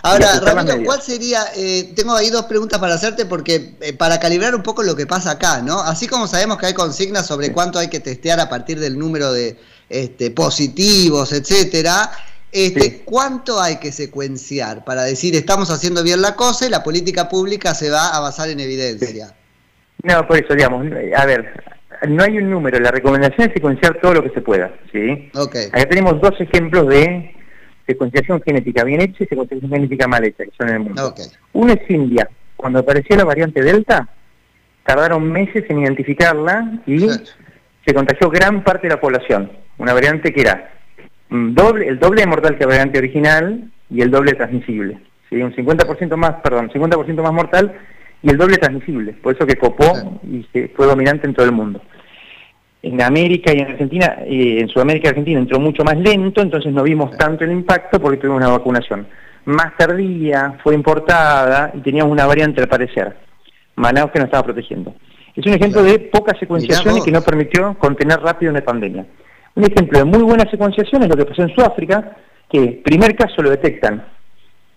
Ahora, 0.03 0.39
Ramiro, 0.41 0.85
¿cuál 0.85 1.01
sería? 1.01 1.41
Eh, 1.57 1.93
tengo 1.97 2.15
ahí 2.15 2.29
dos 2.29 2.45
preguntas 2.45 2.79
para 2.79 2.95
hacerte 2.95 3.25
porque 3.25 3.75
eh, 3.81 3.95
para 3.95 4.21
calibrar 4.21 4.55
un 4.55 4.63
poco 4.63 4.83
lo 4.83 4.95
que 4.95 5.07
pasa 5.07 5.33
acá, 5.33 5.63
¿no? 5.63 5.81
Así 5.81 6.07
como 6.07 6.27
sabemos 6.27 6.59
que 6.59 6.67
hay 6.67 6.75
consignas 6.75 7.27
sobre 7.27 7.53
cuánto 7.53 7.79
hay 7.79 7.89
que 7.89 8.01
testear 8.01 8.39
a 8.39 8.51
partir 8.51 8.79
del 8.81 8.99
número 8.99 9.33
de 9.33 9.57
este, 9.89 10.31
positivos, 10.31 11.33
etcétera, 11.33 12.11
este, 12.53 13.03
¿cuánto 13.05 13.61
hay 13.61 13.79
que 13.79 13.93
secuenciar 13.93 14.85
para 14.85 15.03
decir 15.05 15.35
estamos 15.35 15.71
haciendo 15.71 16.03
bien 16.03 16.23
la 16.23 16.35
cosa 16.35 16.67
y 16.67 16.71
la 16.71 16.83
política 16.83 17.29
pública 17.29 17.75
se 17.75 17.91
va 17.91 18.17
a 18.17 18.21
basar 18.21 18.49
en 18.49 18.61
evidencia? 18.61 19.35
No, 20.03 20.27
por 20.27 20.39
eso, 20.39 20.55
digamos, 20.55 20.87
a 21.17 21.27
ver, 21.27 21.53
no 22.09 22.23
hay 22.23 22.39
un 22.39 22.51
número, 22.51 22.79
la 22.79 22.91
recomendación 22.91 23.49
es 23.49 23.55
secuenciar 23.55 24.01
todo 24.01 24.15
lo 24.15 24.23
que 24.23 24.31
se 24.31 24.41
pueda, 24.41 24.73
¿sí? 24.93 25.31
Okay. 25.35 25.67
Acá 25.67 25.87
tenemos 25.89 26.21
dos 26.21 26.41
ejemplos 26.41 26.89
de 26.89 27.35
secuenciación 27.87 28.41
genética 28.43 28.85
bien 28.85 29.01
hecha 29.01 29.25
y 29.25 29.27
secuenciación 29.27 29.71
genética 29.71 30.07
mal 30.07 30.25
hecha, 30.25 30.45
que 30.45 30.53
son 30.57 30.69
en 30.69 30.75
el 30.75 30.81
mundo. 30.81 31.15
Uno 31.55 31.73
es 31.73 31.91
India. 31.91 32.29
Cuando 32.57 32.81
apareció 32.81 33.17
la 33.17 33.25
variante 33.25 33.63
Delta, 33.63 34.09
tardaron 34.85 35.31
meses 35.31 35.65
en 35.69 35.81
identificarla 35.81 36.81
y 36.87 36.99
se 37.85 37.95
contagió 37.95 38.31
gran 38.31 38.63
parte 38.63 38.89
de 38.89 38.95
la 38.95 39.01
población. 39.01 39.51
Una 39.79 39.93
variante 39.93 40.33
que 40.33 40.41
era 40.41 40.78
doble, 41.31 41.89
el 41.89 41.99
doble 41.99 42.23
de 42.23 42.27
mortal 42.27 42.57
que 42.57 42.65
la 42.65 42.69
variante 42.69 42.99
original 42.99 43.71
y 43.91 44.01
el 44.03 44.11
doble 44.11 44.33
transmisible. 44.33 44.99
¿sí? 45.29 45.37
Un 45.43 45.55
50% 45.55 46.17
más, 46.17 46.37
perdón, 46.43 46.71
50% 46.71 47.23
más 47.23 47.33
mortal 47.33 47.73
y 48.23 48.31
el 48.31 48.37
doble 48.37 48.57
transmisible, 48.59 49.13
por 49.13 49.35
eso 49.35 49.47
que 49.47 49.57
copó 49.57 50.21
y 50.25 50.45
fue 50.75 50.87
dominante 50.87 51.27
en 51.27 51.35
todo 51.35 51.47
el 51.47 51.53
mundo. 51.53 51.81
En 52.83 53.03
América 53.03 53.53
y 53.53 53.59
en 53.59 53.69
Argentina, 53.69 54.19
eh, 54.25 54.61
en 54.61 54.69
Sudamérica 54.69 55.09
y 55.09 55.11
Argentina 55.11 55.41
entró 55.41 55.59
mucho 55.59 55.85
más 55.85 55.97
lento, 55.99 56.41
entonces 56.41 56.73
no 56.73 56.83
vimos 56.83 57.17
tanto 57.17 57.45
el 57.45 57.53
impacto 57.53 58.01
porque 58.01 58.19
tuvimos 58.19 58.39
una 58.41 58.51
vacunación 58.51 59.07
más 59.49 59.75
tardía, 59.79 60.59
fue 60.63 60.75
importada 60.75 61.73
y 61.75 61.79
teníamos 61.81 62.13
una 62.13 62.27
variante 62.27 62.61
al 62.61 62.69
parecer, 62.69 63.17
Manaus 63.77 64.11
que 64.11 64.19
nos 64.19 64.27
estaba 64.27 64.45
protegiendo. 64.45 64.95
Es 65.35 65.47
un 65.47 65.55
ejemplo 65.55 65.83
de 65.83 65.99
poca 66.01 66.39
secuenciación 66.39 66.99
y 66.99 67.03
que 67.03 67.11
no 67.11 67.23
permitió 67.23 67.75
contener 67.79 68.21
rápido 68.21 68.53
una 68.53 68.61
pandemia. 68.61 69.07
Un 69.59 69.65
ejemplo 69.65 69.99
de 69.99 70.05
muy 70.05 70.23
buena 70.23 70.49
secuenciación 70.49 71.03
es 71.03 71.09
lo 71.09 71.17
que 71.17 71.25
pasó 71.25 71.43
en 71.43 71.53
Sudáfrica, 71.53 72.17
que 72.49 72.81
primer 72.85 73.17
caso 73.17 73.43
lo 73.43 73.51
detectan 73.51 74.07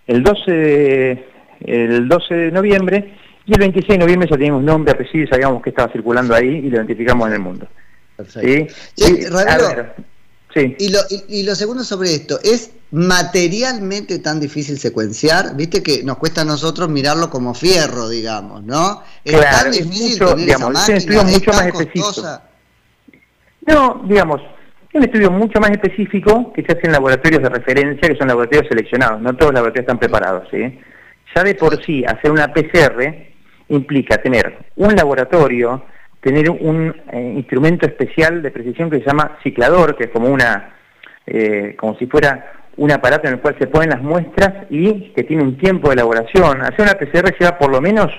el 0.08 0.24
12 0.24 0.52
de, 0.52 1.26
el 1.60 2.08
12 2.08 2.34
de 2.34 2.52
noviembre 2.52 3.14
y 3.46 3.54
el 3.54 3.60
26 3.60 3.90
de 3.90 3.98
noviembre 4.00 4.28
ya 4.28 4.38
teníamos 4.38 4.64
nombre, 4.64 4.94
apellido 4.94 5.26
y 5.26 5.28
sabíamos 5.28 5.62
que 5.62 5.70
estaba 5.70 5.94
circulando 5.94 6.34
ahí 6.34 6.48
y 6.48 6.70
lo 6.72 6.78
identificamos 6.78 7.28
en 7.28 7.34
el 7.36 7.40
mundo. 7.42 7.68
Perfecto. 8.18 8.74
¿Sí? 8.96 9.28
Sí, 10.56 10.76
Y, 10.80 10.90
lo, 10.92 11.00
y, 11.30 11.44
lo 11.44 11.54
segundo 11.54 11.84
sobre 11.84 12.16
esto, 12.16 12.40
¿es 12.44 12.72
materialmente 12.90 14.18
tan 14.18 14.40
difícil 14.40 14.80
secuenciar? 14.80 15.56
Viste 15.56 15.84
que 15.84 16.04
nos 16.04 16.18
cuesta 16.18 16.42
a 16.42 16.46
nosotros 16.46 16.90
mirarlo 16.90 17.30
como 17.30 17.54
fierro, 17.54 18.10
digamos, 18.10 18.64
¿no? 18.64 19.04
Es 19.24 19.40
tan 19.40 19.72
difícil 19.72 20.20
mucho, 20.24 20.34
digamos, 20.34 20.90
es 20.90 21.06
mucho 21.08 21.52
más 21.52 21.68
específico. 21.68 22.42
No, 23.68 24.02
digamos, 24.08 24.42
es 24.92 24.96
un 24.96 25.04
estudio 25.04 25.32
mucho 25.32 25.60
más 25.60 25.72
específico 25.72 26.52
que 26.54 26.64
se 26.64 26.74
hace 26.74 26.86
en 26.86 26.92
laboratorios 26.92 27.42
de 27.42 27.50
referencia, 27.50 28.10
que 28.10 28.18
son 28.18 28.28
laboratorios 28.28 28.68
seleccionados, 28.68 29.22
no 29.22 29.34
todos 29.36 29.54
los 29.54 29.56
laboratorios 29.56 29.84
están 29.84 30.00
preparados, 30.00 30.48
¿sí? 30.52 30.80
Ya 31.34 31.44
de 31.44 31.56
por 31.56 31.82
sí, 31.84 32.04
hacer 32.06 32.30
una 32.30 32.54
PCR 32.54 33.32
implica 33.70 34.18
tener 34.18 34.58
un 34.76 34.94
laboratorio 34.96 35.86
tener 36.22 36.50
un 36.50 36.96
eh, 37.12 37.34
instrumento 37.36 37.86
especial 37.86 38.42
de 38.42 38.52
precisión 38.52 38.90
que 38.90 39.00
se 39.00 39.06
llama 39.06 39.40
ciclador, 39.44 39.98
que 39.98 40.06
es 40.06 40.10
como 40.12 40.30
una, 40.30 40.76
eh, 41.26 41.76
como 41.78 41.98
si 41.98 42.06
fuera 42.06 42.54
un 42.78 42.92
aparato 42.92 43.28
en 43.28 43.34
el 43.34 43.40
cual 43.42 43.56
se 43.60 43.68
ponen 43.68 43.90
las 43.90 44.02
muestras 44.02 44.68
y 44.70 45.12
que 45.14 45.24
tiene 45.24 45.44
un 45.44 45.58
tiempo 45.58 45.90
de 45.90 45.96
elaboración. 45.96 46.62
Hacer 46.62 46.82
una 46.82 46.94
PCR 46.94 47.36
lleva 47.38 47.58
por 47.58 47.72
lo 47.72 47.82
menos 47.82 48.12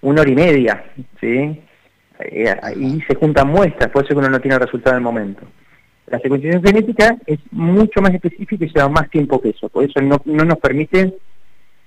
una 0.00 0.22
hora 0.22 0.30
y 0.30 0.34
media, 0.34 0.84
¿sí? 1.20 1.62
Eh, 2.20 2.56
y 2.76 3.00
se 3.02 3.16
juntan 3.16 3.48
muestras, 3.48 3.90
por 3.90 4.04
eso 4.04 4.14
que 4.14 4.20
uno 4.20 4.30
no 4.30 4.40
tiene 4.40 4.54
el 4.54 4.62
resultado 4.62 4.96
en 4.96 4.98
el 4.98 5.04
momento. 5.04 5.42
La 6.06 6.20
secuenciación 6.20 6.62
genética 6.62 7.16
es 7.26 7.38
mucho 7.50 8.00
más 8.00 8.14
específica 8.14 8.64
y 8.64 8.68
lleva 8.68 8.88
más 8.88 9.10
tiempo 9.10 9.40
que 9.40 9.50
eso, 9.50 9.68
por 9.68 9.84
eso 9.84 10.00
no, 10.00 10.20
no 10.24 10.44
nos 10.44 10.58
permite, 10.58 11.18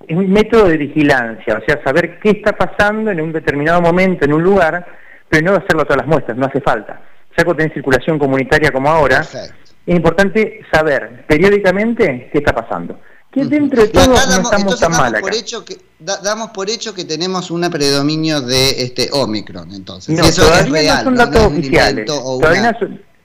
es 0.07 0.17
un 0.17 0.29
método 0.29 0.67
de 0.67 0.77
vigilancia, 0.77 1.57
o 1.57 1.65
sea, 1.65 1.81
saber 1.83 2.19
qué 2.19 2.31
está 2.31 2.53
pasando 2.53 3.11
en 3.11 3.21
un 3.21 3.31
determinado 3.31 3.81
momento, 3.81 4.25
en 4.25 4.33
un 4.33 4.43
lugar, 4.43 4.85
pero 5.29 5.45
no 5.45 5.57
hacerlo 5.57 5.83
a 5.83 5.85
todas 5.85 5.97
las 5.97 6.07
muestras, 6.07 6.37
no 6.37 6.45
hace 6.45 6.61
falta. 6.61 7.01
Ya 7.37 7.45
cuando 7.45 7.57
tenés 7.57 7.73
circulación 7.73 8.19
comunitaria 8.19 8.71
como 8.71 8.89
ahora, 8.89 9.21
es 9.21 9.95
importante 9.95 10.61
saber 10.71 11.25
periódicamente 11.27 12.29
qué 12.31 12.39
está 12.39 12.53
pasando. 12.53 12.99
Que 13.31 13.45
dentro 13.45 13.83
de 13.83 13.89
todo 13.89 14.07
no 14.07 14.41
estamos 14.41 14.79
tan 14.79 14.91
mal 14.91 15.13
Por 15.21 15.35
hecho 15.35 15.63
que, 15.63 15.77
damos 15.99 16.49
por 16.49 16.67
hecho 16.67 16.95
que 16.95 17.05
tenemos 17.05 17.51
un 17.51 17.61
predominio 17.69 18.41
de 18.41 18.81
este 18.81 19.09
Omicron, 19.11 19.71
entonces. 19.71 20.17
No, 20.17 20.25
eso 20.25 20.51
es 20.55 20.69
real, 20.69 20.97
no 20.97 21.03
son 21.03 21.15
datos 21.15 21.43
oficiales. 21.43 22.09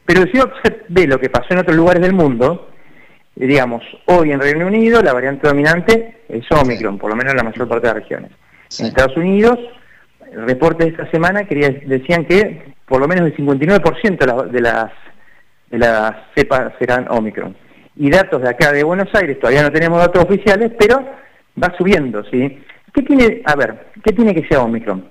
Pero 0.06 0.23
si 0.25 0.38
usted 0.38 0.82
ve 0.88 1.06
lo 1.06 1.18
que 1.18 1.30
pasó 1.30 1.46
en 1.50 1.58
otros 1.58 1.76
lugares 1.76 2.02
del 2.02 2.12
mundo, 2.12 2.70
digamos, 3.34 3.82
hoy 4.06 4.32
en 4.32 4.40
Reino 4.40 4.66
Unido 4.66 5.02
la 5.02 5.12
variante 5.12 5.49
dominante 5.49 6.23
es 6.28 6.44
Omicron, 6.50 6.99
por 6.99 7.11
lo 7.11 7.16
menos 7.16 7.32
en 7.32 7.38
la 7.38 7.44
mayor 7.44 7.68
parte 7.68 7.87
de 7.87 7.94
las 7.94 8.02
regiones. 8.02 8.30
En 8.78 8.87
Estados 8.87 9.16
Unidos 9.16 9.58
el 10.34 10.46
reporte 10.46 10.84
de 10.84 10.90
esta 10.90 11.11
semana 11.11 11.44
quería, 11.44 11.70
decían 11.87 12.25
que 12.25 12.75
por 12.87 13.00
lo 13.00 13.08
menos 13.08 13.26
el 13.26 13.37
59% 13.37 14.50
de 14.50 14.61
las, 14.61 14.90
de 15.70 15.78
las 15.78 16.12
cepas 16.34 16.73
serán 16.78 17.06
Omicron. 17.08 17.56
Y 17.96 18.11
datos 18.11 18.42
de 18.42 18.49
acá 18.49 18.73
de 18.73 18.82
Buenos 18.82 19.08
Aires, 19.14 19.38
todavía 19.38 19.62
no 19.62 19.70
tenemos 19.70 19.99
datos 19.99 20.25
oficiales, 20.25 20.73
pero 20.78 21.04
va 21.62 21.73
subiendo, 21.78 22.25
¿sí? 22.25 22.61
¿Qué 22.92 23.02
tiene, 23.02 23.42
a 23.44 23.54
ver, 23.54 23.87
qué 24.04 24.12
tiene 24.12 24.34
que 24.34 24.46
ser 24.49 24.58
Omicron? 24.58 25.08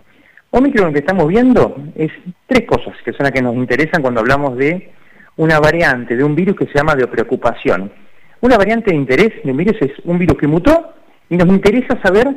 Omicron 0.56 0.94
que 0.94 1.00
estamos 1.00 1.28
viendo 1.28 1.76
es 1.96 2.12
tres 2.46 2.68
cosas 2.68 2.94
que 3.04 3.12
son 3.14 3.24
las 3.24 3.32
que 3.32 3.42
nos 3.42 3.56
interesan 3.56 4.04
cuando 4.04 4.20
hablamos 4.20 4.56
de 4.56 4.92
una 5.38 5.60
variante 5.60 6.16
de 6.16 6.24
un 6.24 6.36
virus 6.36 6.56
que 6.56 6.68
se 6.68 6.76
llama 6.76 6.94
de 6.94 7.08
preocupación. 7.08 7.92
Una 8.40 8.56
variante 8.56 8.92
de 8.92 8.98
interés 8.98 9.32
de 9.44 9.50
un 9.50 9.58
virus 9.58 9.82
es 9.82 9.92
un 10.04 10.20
virus 10.20 10.38
que 10.38 10.46
mutó 10.46 10.94
y 11.28 11.38
nos 11.38 11.48
interesa 11.48 12.00
saber 12.04 12.28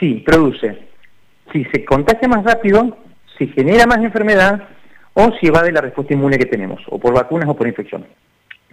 si 0.00 0.14
produce 0.26 0.88
si 1.52 1.64
se 1.66 1.84
contagia 1.84 2.26
más 2.26 2.42
rápido, 2.42 2.98
si 3.38 3.46
genera 3.46 3.86
más 3.86 3.98
enfermedad 3.98 4.66
o 5.12 5.30
si 5.38 5.46
evade 5.46 5.70
la 5.70 5.80
respuesta 5.80 6.12
inmune 6.12 6.36
que 6.36 6.46
tenemos, 6.46 6.82
o 6.88 6.98
por 6.98 7.14
vacunas 7.14 7.48
o 7.48 7.54
por 7.54 7.68
infección. 7.68 8.04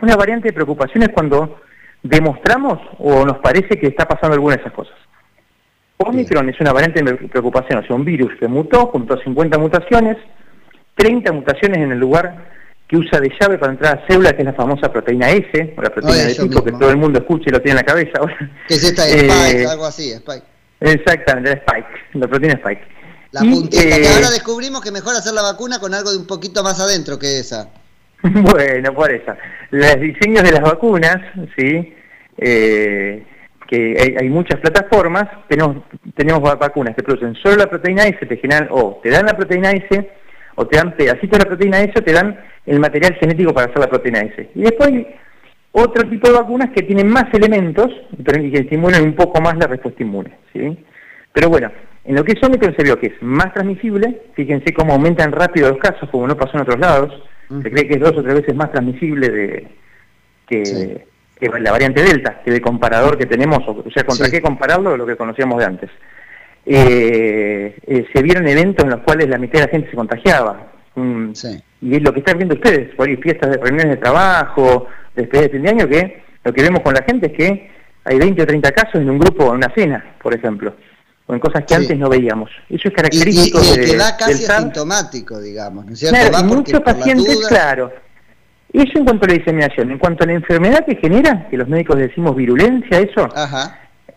Una 0.02 0.16
variante 0.16 0.48
de 0.48 0.54
preocupación 0.54 1.04
es 1.04 1.10
cuando 1.10 1.60
demostramos 2.02 2.80
o 2.98 3.24
nos 3.28 3.38
parece 3.38 3.78
que 3.80 3.86
está 3.86 4.08
pasando 4.08 4.34
alguna 4.34 4.56
de 4.56 4.62
esas 4.62 4.74
cosas. 4.74 4.96
Omicron 6.02 6.50
es 6.50 6.60
una 6.60 6.74
variante 6.74 7.04
de 7.04 7.16
preocupación, 7.16 7.80
o 7.80 7.88
sea, 7.88 7.96
un 7.96 8.06
virus 8.06 8.32
que 8.40 8.48
mutó 8.48 8.88
junto 8.88 9.14
a 9.14 9.24
50 9.24 9.58
mutaciones, 9.58 10.18
30 10.96 11.32
mutaciones 11.32 11.78
en 11.80 11.92
el 11.92 12.00
lugar 12.00 12.52
que 12.88 12.98
usa 12.98 13.20
de 13.20 13.32
llave 13.40 13.58
para 13.58 13.72
entrar 13.72 14.00
a 14.00 14.08
células, 14.08 14.34
que 14.34 14.40
es 14.40 14.46
la 14.46 14.54
famosa 14.54 14.92
proteína 14.92 15.30
S, 15.30 15.74
o 15.78 15.82
la 15.82 15.90
proteína 15.90 16.26
de 16.26 16.36
tipo 16.36 16.64
que 16.64 16.72
todo 16.74 16.90
el 16.90 16.98
mundo 16.98 17.20
escucha 17.20 17.46
y 17.48 17.52
lo 17.52 17.62
tiene 17.62 17.80
en 17.80 17.86
la 17.86 17.94
cabeza. 17.94 18.20
Que 18.68 18.74
es 18.74 18.84
esta 18.84 19.08
Spike, 19.08 19.62
eh, 19.62 19.66
algo 19.66 19.86
así, 19.86 20.12
Spike. 20.12 20.44
Exactamente, 20.82 21.52
la 21.52 21.56
Spike, 21.56 21.88
la 22.14 22.28
proteína 22.28 22.54
Spike. 22.56 22.82
La 23.32 23.42
puntita, 23.42 23.82
que 23.82 24.08
ahora 24.10 24.30
descubrimos 24.30 24.82
que 24.82 24.92
mejor 24.92 25.16
hacer 25.16 25.32
la 25.34 25.42
vacuna 25.42 25.80
con 25.80 25.94
algo 25.94 26.12
de 26.12 26.18
un 26.18 26.28
poquito 26.28 26.64
más 26.64 26.82
adentro 26.82 27.18
que 27.18 27.40
esa. 27.40 27.70
bueno, 28.24 28.94
por 28.94 29.10
eso. 29.10 29.34
Los 29.70 30.00
diseños 30.02 30.44
de 30.44 30.52
las 30.52 30.62
vacunas, 30.62 31.18
sí, 31.58 31.94
eh, 32.38 33.26
que 33.72 34.18
hay, 34.20 34.30
muchas 34.30 34.60
plataformas, 34.60 35.30
tenemos, 35.48 35.78
tenemos 36.14 36.42
vacunas 36.42 36.94
que 36.94 37.04
producen 37.04 37.36
solo 37.36 37.56
la 37.56 37.70
proteína 37.70 38.04
S, 38.04 38.26
te 38.26 38.36
generan, 38.36 38.68
o 38.70 39.00
te 39.02 39.10
dan 39.10 39.26
la 39.26 39.38
proteína 39.38 39.72
S, 39.72 40.12
o 40.56 40.68
te 40.68 40.76
dan 40.76 40.92
pedacitos 40.98 41.40
de 41.40 41.46
la 41.46 41.50
proteína 41.50 41.80
S, 41.80 41.94
o 41.96 42.04
te 42.04 42.12
dan 42.12 42.38
el 42.66 42.82
material 42.82 43.14
genético 43.14 43.54
para 43.54 43.68
hacer 43.68 43.80
la 43.80 43.88
proteína 43.88 44.20
S. 44.20 44.50
Y 44.56 44.62
después 44.64 44.92
otro 45.72 46.10
tipo 46.10 46.28
de 46.28 46.34
vacunas 46.34 46.72
que 46.72 46.84
tienen 46.84 47.08
más 47.08 47.34
elementos 47.34 47.88
pero 48.26 48.42
que 48.42 48.58
estimulan 48.58 49.04
un 49.04 49.16
poco 49.16 49.40
más 49.40 49.56
la 49.56 49.68
respuesta 49.68 50.04
inmune. 50.04 50.38
¿sí? 50.52 50.78
Pero 51.32 51.48
bueno, 51.48 51.72
en 52.04 52.16
lo 52.16 52.26
que 52.26 52.34
es 52.34 52.44
Omicron 52.44 52.76
se 52.76 52.84
vio 52.84 53.00
que 53.00 53.08
es 53.08 53.22
más 53.22 53.54
transmisible, 53.54 54.22
fíjense 54.34 54.74
cómo 54.74 54.92
aumentan 54.92 55.32
rápido 55.32 55.70
los 55.70 55.78
casos, 55.78 56.10
como 56.10 56.28
no 56.28 56.36
pasó 56.36 56.58
en 56.58 56.64
otros 56.64 56.80
lados, 56.80 57.24
se 57.48 57.72
cree 57.72 57.88
que 57.88 57.94
es 57.94 58.02
dos 58.02 58.18
o 58.18 58.22
tres 58.22 58.36
veces 58.36 58.54
más 58.54 58.70
transmisible 58.74 59.30
de, 59.30 59.68
que, 60.46 61.06
la 61.50 61.72
variante 61.72 62.04
Delta, 62.04 62.42
que 62.44 62.52
el 62.52 62.62
comparador 62.62 63.18
que 63.18 63.26
tenemos, 63.26 63.60
o 63.68 63.84
sea, 63.92 64.04
¿contra 64.04 64.30
qué 64.30 64.42
compararlo? 64.42 64.96
Lo 64.96 65.06
que 65.06 65.16
conocíamos 65.16 65.58
de 65.60 65.66
antes. 65.66 65.90
Eh, 66.66 67.76
eh, 67.88 68.06
se 68.14 68.22
vieron 68.22 68.48
eventos 68.48 68.84
en 68.86 68.92
los 68.92 69.02
cuales 69.02 69.28
la 69.28 69.38
mitad 69.38 69.60
de 69.60 69.66
la 69.66 69.72
gente 69.72 69.90
se 69.90 69.96
contagiaba. 69.96 70.68
Y 71.82 71.96
es 71.96 72.02
lo 72.04 72.14
que 72.14 72.20
están 72.20 72.38
viendo 72.38 72.56
ustedes, 72.56 72.94
por 72.96 73.08
ahí 73.08 73.18
fiestas 73.18 73.52
de 73.52 73.58
reuniones 73.58 73.90
de 73.90 73.98
trabajo, 73.98 74.88
después 75.16 75.42
de 75.44 75.50
fin 75.50 75.64
de 75.64 75.70
año, 75.70 75.88
que 75.88 76.24
lo 76.44 76.54
que 76.54 76.62
vemos 76.62 76.82
con 76.82 76.94
la 76.94 77.04
gente 77.04 77.28
es 77.28 77.34
que 77.34 77.72
hay 78.04 78.18
20 78.18 78.42
o 78.42 78.46
30 78.46 78.72
casos 78.72 78.96
en 78.96 79.10
un 79.10 79.18
grupo, 79.18 79.46
en 79.46 79.58
una 79.58 79.74
cena, 79.74 80.16
por 80.22 80.34
ejemplo, 80.34 80.76
o 81.26 81.34
en 81.34 81.40
cosas 81.40 81.64
que 81.66 81.76
antes 81.76 81.98
no 81.98 82.10
veíamos. 82.10 82.52
Eso 82.70 82.90
es 82.90 82.94
característico 82.94 83.60
y, 83.62 83.80
y, 83.80 83.84
y 83.84 83.92
que 83.92 83.98
da 83.98 84.18
casi 84.18 84.46
asintomático, 84.46 85.40
digamos, 85.40 85.86
¿no 85.86 85.94
es 85.94 86.00
cierto? 86.00 86.30
Claro, 86.30 86.46
muchos 86.46 86.82
pacientes, 86.82 87.48
claro. 87.48 87.92
Eso 88.74 88.98
en 88.98 89.06
cuanto 89.06 89.26
a 89.26 89.30
la 89.30 89.34
diseminación. 89.36 89.92
En 89.92 89.98
cuanto 89.98 90.24
a 90.24 90.28
la 90.28 90.34
enfermedad 90.34 90.86
que 90.86 90.96
genera, 90.96 91.48
que 91.50 91.58
los 91.58 91.68
médicos 91.68 91.98
decimos 91.98 92.36
virulencia, 92.36 93.00
eso, 93.00 93.28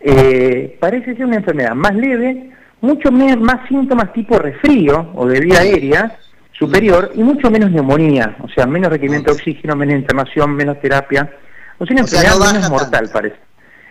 Eh, 0.07 0.77
parece 0.79 1.15
ser 1.15 1.25
una 1.25 1.37
enfermedad 1.37 1.73
más 1.73 1.95
leve, 1.95 2.51
mucho 2.81 3.11
más 3.11 3.67
síntomas 3.67 4.13
tipo 4.13 4.37
resfrío 4.37 5.11
o 5.15 5.25
de 5.25 5.39
vía 5.39 5.61
aérea, 5.61 6.17
superior 6.51 7.11
y 7.15 7.23
mucho 7.23 7.49
menos 7.49 7.71
neumonía, 7.71 8.35
o 8.41 8.47
sea, 8.49 8.65
menos 8.67 8.91
requerimiento 8.91 9.31
de 9.31 9.37
oxígeno, 9.37 9.75
menos 9.75 9.95
inflamación, 9.95 10.55
menos 10.55 10.79
terapia. 10.79 11.29
O 11.77 11.85
sea, 11.85 11.93
una 11.95 12.01
enfermedad 12.01 12.53
menos 12.53 12.69
mortal 12.69 13.09
parece. 13.11 13.35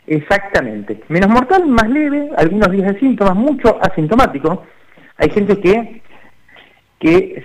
Exactamente. 0.07 1.03
Menos 1.09 1.31
mortal, 1.31 1.67
más 1.67 1.89
leve, 1.89 2.31
algunos 2.37 2.71
días 2.71 2.95
de 2.95 3.01
síntomas, 3.01 3.35
mucho 3.35 3.79
asintomático. 3.83 4.65
Hay 5.17 5.31
gente 5.31 5.59
que, 5.61 6.03
que 7.01 7.45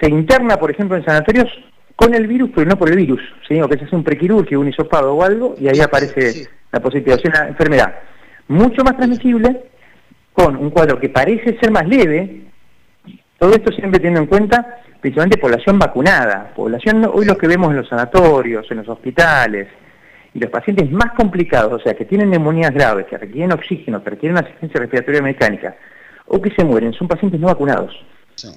se 0.00 0.08
interna, 0.08 0.56
por 0.56 0.70
ejemplo, 0.70 0.96
en 0.96 1.04
sanatorios 1.04 1.48
con 1.96 2.14
el 2.14 2.26
virus, 2.26 2.50
pero 2.54 2.68
no 2.68 2.76
por 2.76 2.90
el 2.90 2.96
virus, 2.96 3.20
¿sí? 3.48 3.60
o 3.60 3.68
que 3.68 3.78
se 3.78 3.86
hace 3.86 3.96
un 3.96 4.04
prequirúrgico, 4.04 4.60
un 4.60 4.68
hisopado 4.68 5.14
o 5.14 5.24
algo, 5.24 5.54
y 5.58 5.66
ahí 5.66 5.80
aparece 5.80 6.46
la 6.70 6.80
positividad, 6.80 7.18
o 7.24 7.28
una 7.28 7.48
enfermedad 7.48 7.94
mucho 8.48 8.84
más 8.84 8.96
transmisible, 8.96 9.64
con 10.32 10.54
un 10.56 10.68
cuadro 10.70 11.00
que 11.00 11.08
parece 11.08 11.58
ser 11.58 11.70
más 11.70 11.88
leve, 11.88 12.42
todo 13.38 13.50
esto 13.52 13.72
siempre 13.72 13.98
teniendo 13.98 14.20
en 14.20 14.26
cuenta 14.26 14.80
principalmente 15.00 15.38
población 15.38 15.78
vacunada, 15.78 16.52
población 16.54 17.08
hoy 17.12 17.24
los 17.24 17.38
que 17.38 17.46
vemos 17.46 17.70
en 17.70 17.78
los 17.78 17.88
sanatorios, 17.88 18.70
en 18.70 18.78
los 18.78 18.88
hospitales, 18.88 19.68
y 20.34 20.38
los 20.38 20.50
pacientes 20.50 20.90
más 20.90 21.12
complicados, 21.12 21.72
o 21.72 21.78
sea, 21.82 21.94
que 21.94 22.04
tienen 22.04 22.28
neumonías 22.28 22.72
graves, 22.72 23.06
que 23.06 23.16
requieren 23.16 23.52
oxígeno, 23.52 24.04
que 24.04 24.10
requieren 24.10 24.36
asistencia 24.36 24.80
respiratoria 24.80 25.22
mecánica, 25.22 25.76
o 26.26 26.42
que 26.42 26.50
se 26.50 26.62
mueren, 26.62 26.92
son 26.92 27.08
pacientes 27.08 27.40
no 27.40 27.46
vacunados. 27.46 27.96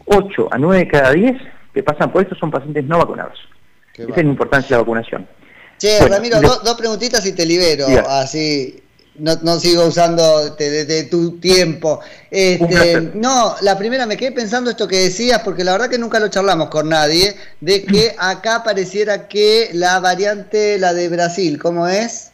8 0.06 0.50
a 0.52 0.58
9 0.58 0.78
de 0.78 0.88
cada 0.90 1.12
10 1.14 1.42
que 1.74 1.84
pasan 1.84 2.12
por 2.12 2.22
esto 2.22 2.36
son 2.36 2.52
pacientes 2.52 2.86
no 2.86 2.98
vacunados. 2.98 3.40
Esa 3.94 4.10
es 4.10 4.16
la 4.16 4.22
importancia 4.24 4.70
de 4.70 4.76
la 4.76 4.80
vacunación. 4.80 5.28
Che, 5.78 6.08
Ramiro, 6.08 6.40
dos 6.42 6.76
preguntitas 6.78 7.26
y 7.26 7.34
te 7.34 7.46
libero, 7.46 7.88
así 8.10 8.84
no, 9.20 9.34
no 9.44 9.60
sigo 9.60 9.86
usando 9.86 10.56
de, 10.56 11.08
tu 11.10 11.40
tiempo. 11.40 12.00
Este, 12.32 13.12
no, 13.16 13.56
la 13.62 13.78
primera 13.78 14.06
me 14.06 14.18
quedé 14.18 14.32
pensando 14.32 14.70
esto 14.70 14.88
que 14.88 14.98
decías, 14.98 15.42
porque 15.44 15.64
la 15.64 15.74
verdad 15.74 15.90
que 15.90 15.98
nunca 15.98 16.20
lo 16.20 16.30
charlamos 16.30 16.70
con 16.70 16.90
nadie, 16.90 17.36
de 17.62 17.84
que 17.84 18.16
acá 18.20 18.64
pareciera 18.64 19.28
que 19.28 19.70
la 19.74 20.00
variante, 20.00 20.78
la 20.80 20.94
de 20.94 21.10
Brasil, 21.10 21.60
¿cómo 21.62 21.88
es? 21.88 22.32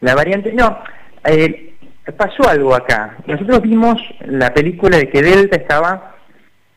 La 0.00 0.14
variante, 0.14 0.52
no, 0.52 0.78
eh, 1.24 1.74
pasó 2.16 2.48
algo 2.48 2.74
acá. 2.74 3.18
Nosotros 3.26 3.62
vimos 3.62 4.00
la 4.20 4.52
película 4.52 4.96
de 4.96 5.10
que 5.10 5.22
Delta 5.22 5.56
estaba, 5.56 6.16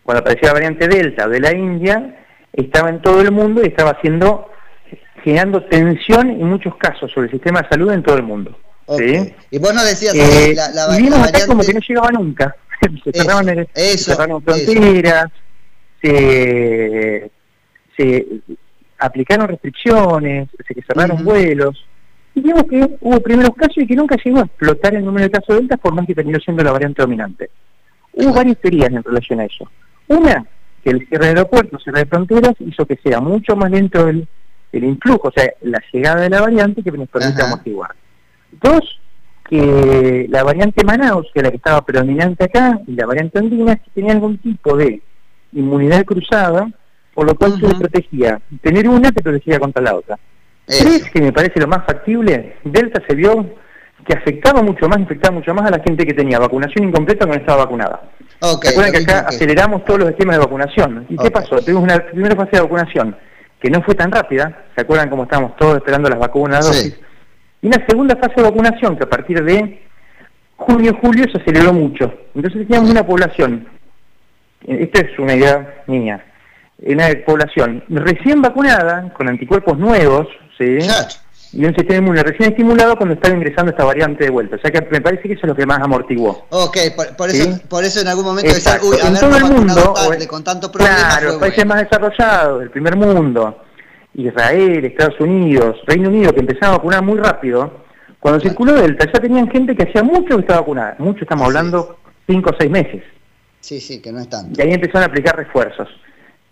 cuando 0.04 0.22
apareció 0.22 0.48
la 0.48 0.54
variante 0.54 0.88
Delta 0.88 1.28
de 1.28 1.40
la 1.40 1.54
India, 1.54 2.26
estaba 2.52 2.90
en 2.90 3.02
todo 3.02 3.22
el 3.22 3.32
mundo 3.32 3.62
y 3.64 3.68
estaba 3.68 3.92
haciendo, 3.92 4.50
generando 5.24 5.64
tensión 5.64 6.30
en 6.30 6.44
muchos 6.44 6.76
casos 6.78 7.12
sobre 7.12 7.28
el 7.28 7.32
sistema 7.32 7.62
de 7.62 7.70
salud 7.70 7.92
en 7.92 8.04
todo 8.04 8.18
el 8.18 8.24
mundo. 8.24 8.58
Y 9.50 9.58
vos 9.60 9.74
no 9.74 9.84
decías 9.84 10.14
eh, 10.14 10.54
la, 10.56 10.70
la, 10.70 10.98
vimos 10.98 11.20
variante... 11.20 11.48
como 11.48 11.64
que 11.64 11.74
no 11.74 11.80
llegaba 11.80 12.12
nunca. 12.12 12.56
se 13.04 13.98
cerraron, 13.98 14.44
fronteras, 14.44 15.32
se, 16.02 17.32
se, 17.96 18.28
aplicaron 19.00 19.48
restricciones, 19.48 20.50
se 20.68 20.82
cerraron 20.82 21.24
vuelos. 21.24 21.86
Y 22.36 22.42
vimos 22.42 22.64
que 22.64 22.98
hubo 23.00 23.20
primeros 23.22 23.56
casos 23.56 23.78
y 23.78 23.88
que 23.88 23.96
nunca 23.96 24.18
llegó 24.24 24.40
a 24.40 24.44
explotar 24.44 24.96
el 24.96 25.06
número 25.06 25.26
de 25.26 25.32
casos 25.32 25.48
de 25.50 25.62
ventas 25.62 25.80
por 25.80 25.94
más 25.94 26.06
que 26.06 26.16
terminó 26.16 26.40
siendo 26.40 26.64
la 26.64 26.72
variante 26.72 27.02
dominante. 27.02 27.50
Hubo 28.14 28.34
varias 28.34 28.58
teorías 28.58 28.90
en 28.90 29.04
relación 29.04 29.40
a 29.40 29.46
eso. 29.46 29.70
Una, 30.08 30.46
que 30.84 30.90
el 30.92 31.08
cierre 31.08 31.26
de 31.26 31.32
aeropuertos, 31.32 31.84
cierre 31.84 32.00
de 32.00 32.06
fronteras, 32.06 32.54
hizo 32.60 32.86
que 32.86 33.00
sea 33.04 33.20
mucho 33.20 33.56
más 33.56 33.72
lento 33.72 34.08
el, 34.08 34.28
el 34.72 34.84
influjo, 34.84 35.30
o 35.30 35.32
sea, 35.32 35.50
la 35.62 35.82
llegada 35.92 36.22
de 36.22 36.30
la 36.30 36.42
variante 36.42 36.84
que 36.84 36.92
nos 36.92 37.10
permite 37.10 37.42
amortiguar. 37.42 37.96
Dos, 38.52 39.00
que 39.50 40.28
la 40.30 40.44
variante 40.44 40.84
Manaus, 40.84 41.28
que 41.34 41.40
es 41.40 41.44
la 41.44 41.52
que 41.52 41.58
estaba 41.58 41.86
predominante 41.86 42.46
acá, 42.46 42.80
y 42.88 42.94
la 42.94 43.06
variante 43.06 43.40
andina, 43.40 43.76
que 43.76 43.92
tenía 43.94 44.14
algún 44.14 44.38
tipo 44.38 44.76
de 44.76 45.02
inmunidad 45.54 46.06
cruzada, 46.06 46.70
por 47.14 47.28
lo 47.28 47.36
cual 47.36 47.60
se 47.60 47.76
protegía. 47.76 48.42
Tener 48.62 48.90
una 48.90 49.12
te 49.12 49.22
protegía 49.22 49.60
contra 49.60 49.84
la 49.84 49.96
otra. 49.96 50.18
Tres, 50.66 51.10
que 51.12 51.22
me 51.22 51.32
parece 51.32 51.60
lo 51.60 51.68
más 51.68 51.86
factible, 51.86 52.56
Delta 52.64 53.02
se 53.08 53.16
vio 53.16 53.46
que 54.06 54.14
afectaba 54.14 54.62
mucho 54.62 54.88
más, 54.90 55.00
infectaba 55.00 55.36
mucho 55.36 55.54
más 55.54 55.66
a 55.66 55.78
la 55.78 55.84
gente 55.84 56.06
que 56.06 56.14
tenía 56.14 56.40
vacunación 56.40 56.88
incompleta 56.88 57.26
cuando 57.26 57.42
estaba 57.42 57.66
vacunada. 57.66 58.02
Okay, 58.46 58.72
¿Se 58.72 58.76
acuerdan 58.76 58.92
que 58.92 59.10
acá 59.10 59.28
aceleramos 59.30 59.86
todos 59.86 60.02
los 60.02 60.10
esquemas 60.10 60.36
de 60.36 60.44
vacunación? 60.44 61.06
¿Y 61.08 61.16
qué 61.16 61.32
pasó? 61.32 61.62
Tuvimos 61.62 61.84
una 61.84 61.98
primera 62.00 62.36
fase 62.36 62.58
de 62.58 62.62
vacunación 62.62 63.16
que 63.62 63.70
no 63.70 63.82
fue 63.82 63.96
tan 63.96 64.12
rápida, 64.12 64.66
¿se 64.76 64.82
acuerdan 64.82 65.10
cómo 65.10 65.24
estábamos 65.24 65.56
todos 65.56 65.78
esperando 65.78 66.10
las 66.10 66.20
vacunas 66.20 66.66
dosis? 66.66 67.00
Y 67.62 67.68
una 67.68 67.86
segunda 67.88 68.18
fase 68.18 68.34
de 68.36 68.44
vacunación 68.44 68.98
que 68.98 69.04
a 69.06 69.10
partir 69.10 69.42
de 69.42 69.82
junio, 70.58 70.98
julio 71.02 71.26
se 71.32 71.38
aceleró 71.38 71.72
mucho. 71.72 72.14
Entonces 72.36 72.68
teníamos 72.68 72.90
una 72.92 73.08
población, 73.08 73.66
esta 74.68 75.00
es 75.00 75.18
una 75.18 75.36
idea 75.36 75.84
mía, 75.88 76.26
una 76.80 77.08
población 77.26 77.82
recién 77.88 78.42
vacunada, 78.42 79.14
con 79.14 79.30
anticuerpos 79.30 79.80
nuevos, 79.80 80.28
¿sí? 80.58 80.80
Y 81.54 81.66
un 81.66 81.76
sistema 81.76 82.00
inmune 82.00 82.24
recién 82.24 82.50
estimulado 82.50 82.98
cuando 82.98 83.14
estaba 83.14 83.36
ingresando 83.36 83.72
esta 83.72 83.84
variante 83.84 84.24
de 84.24 84.32
vuelta. 84.32 84.56
O 84.56 84.60
sea 84.60 84.72
que 84.72 84.82
me 84.90 85.02
parece 85.02 85.24
que 85.24 85.34
eso 85.34 85.42
es 85.44 85.50
lo 85.50 85.56
que 85.56 85.66
más 85.68 85.80
amortiguó. 85.80 86.48
Ok, 86.50 86.78
por, 87.16 87.30
eso, 87.30 87.60
por 87.70 87.84
eso 87.84 88.02
en 88.02 88.08
algún 88.08 88.26
momento 88.26 88.52
decía, 88.52 88.80
uy, 88.82 88.98
en 89.04 89.14
todo 89.14 89.38
el 89.38 89.46
mundo, 89.46 89.94
con 90.28 90.44
tanto 90.44 90.72
problema. 90.72 90.96
Claro, 90.96 91.28
los 91.28 91.38
países 91.38 91.66
más 91.66 91.82
desarrollados, 91.82 92.64
el 92.64 92.72
primer 92.72 92.96
mundo, 92.96 93.64
Israel, 94.16 94.84
Estados 94.84 95.20
Unidos, 95.20 95.78
Reino 95.86 96.10
Unido, 96.10 96.34
que 96.34 96.40
empezaron 96.40 96.74
a 96.74 96.78
vacunar 96.78 97.04
muy 97.04 97.20
rápido, 97.20 97.84
cuando 98.20 98.40
circuló 98.40 98.74
Delta 98.74 99.06
ya 99.14 99.20
tenían 99.20 99.50
gente 99.50 99.76
que 99.76 99.84
hacía 99.84 100.02
mucho 100.02 100.36
que 100.36 100.42
estaba 100.42 100.62
vacunada, 100.62 100.96
mucho 100.98 101.22
estamos 101.22 101.46
hablando, 101.46 101.98
cinco 102.26 102.50
o 102.50 102.56
seis 102.58 102.72
meses. 102.72 103.04
Sí, 103.60 103.80
sí, 103.80 104.02
que 104.02 104.12
no 104.12 104.20
es 104.20 104.30
tanto. 104.30 104.60
Y 104.60 104.66
ahí 104.66 104.74
empezaron 104.74 105.04
a 105.04 105.06
aplicar 105.06 105.38
refuerzos. 105.38 105.88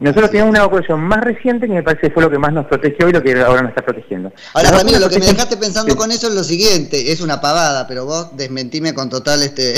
Nosotros 0.02 0.32
teníamos 0.32 0.50
una 0.50 0.64
vacunación 0.64 1.00
más 1.00 1.22
reciente 1.22 1.68
que 1.68 1.74
me 1.74 1.84
parece 1.84 2.08
que 2.08 2.14
fue 2.14 2.24
lo 2.24 2.32
que 2.32 2.40
más 2.40 2.52
nos 2.52 2.66
protegió 2.66 3.08
y 3.08 3.12
lo 3.12 3.22
que 3.22 3.40
ahora 3.40 3.62
nos 3.62 3.70
está 3.70 3.86
protegiendo. 3.86 4.34
Ahora, 4.56 4.72
Ramiro, 4.72 4.98
lo 4.98 5.10
que 5.10 5.20
me 5.20 5.28
dejaste 5.28 5.58
pensando 5.58 5.96
con 5.96 6.12
eso 6.12 6.28
es 6.28 6.34
lo 6.34 6.44
siguiente, 6.44 7.12
es 7.12 7.22
una 7.22 7.40
pavada, 7.40 7.88
pero 7.88 8.06
vos 8.06 8.36
desmentime 8.36 8.96
con 8.96 9.10
total 9.10 9.44
este 9.44 9.76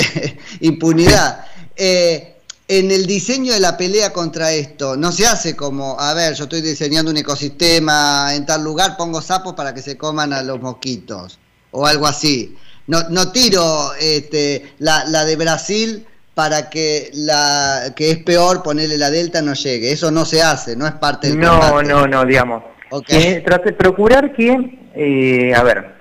impunidad. 0.60 1.44
Eh, 1.76 2.36
en 2.68 2.90
el 2.90 3.06
diseño 3.06 3.52
de 3.52 3.60
la 3.60 3.76
pelea 3.76 4.14
contra 4.14 4.50
esto, 4.52 4.96
no 4.96 5.12
se 5.12 5.26
hace 5.26 5.54
como, 5.54 6.00
a 6.00 6.14
ver, 6.14 6.32
yo 6.32 6.44
estoy 6.44 6.62
diseñando 6.62 7.10
un 7.10 7.18
ecosistema 7.18 8.34
en 8.34 8.46
tal 8.46 8.64
lugar, 8.64 8.96
pongo 8.96 9.20
sapos 9.20 9.52
para 9.52 9.74
que 9.74 9.82
se 9.82 9.98
coman 9.98 10.32
a 10.32 10.42
los 10.42 10.58
mosquitos, 10.58 11.38
o 11.70 11.86
algo 11.86 12.06
así. 12.06 12.56
No, 12.86 13.10
no 13.10 13.30
tiro 13.30 13.92
este, 14.00 14.72
la, 14.78 15.04
la 15.04 15.26
de 15.26 15.36
Brasil 15.36 16.06
para 16.34 16.68
que 16.68 17.10
la 17.14 17.92
que 17.94 18.10
es 18.10 18.18
peor 18.18 18.62
ponerle 18.62 18.98
la 18.98 19.10
delta 19.10 19.40
no 19.40 19.54
llegue. 19.54 19.92
Eso 19.92 20.10
no 20.10 20.24
se 20.24 20.42
hace, 20.42 20.76
no 20.76 20.86
es 20.86 20.92
parte 20.92 21.28
del 21.28 21.40
No, 21.40 21.82
no, 21.82 22.06
no, 22.06 22.24
digamos. 22.24 22.62
Okay. 22.90 23.42
trate, 23.44 23.72
procurar 23.72 24.32
que, 24.32 24.78
eh, 24.94 25.54
a 25.54 25.62
ver, 25.62 25.94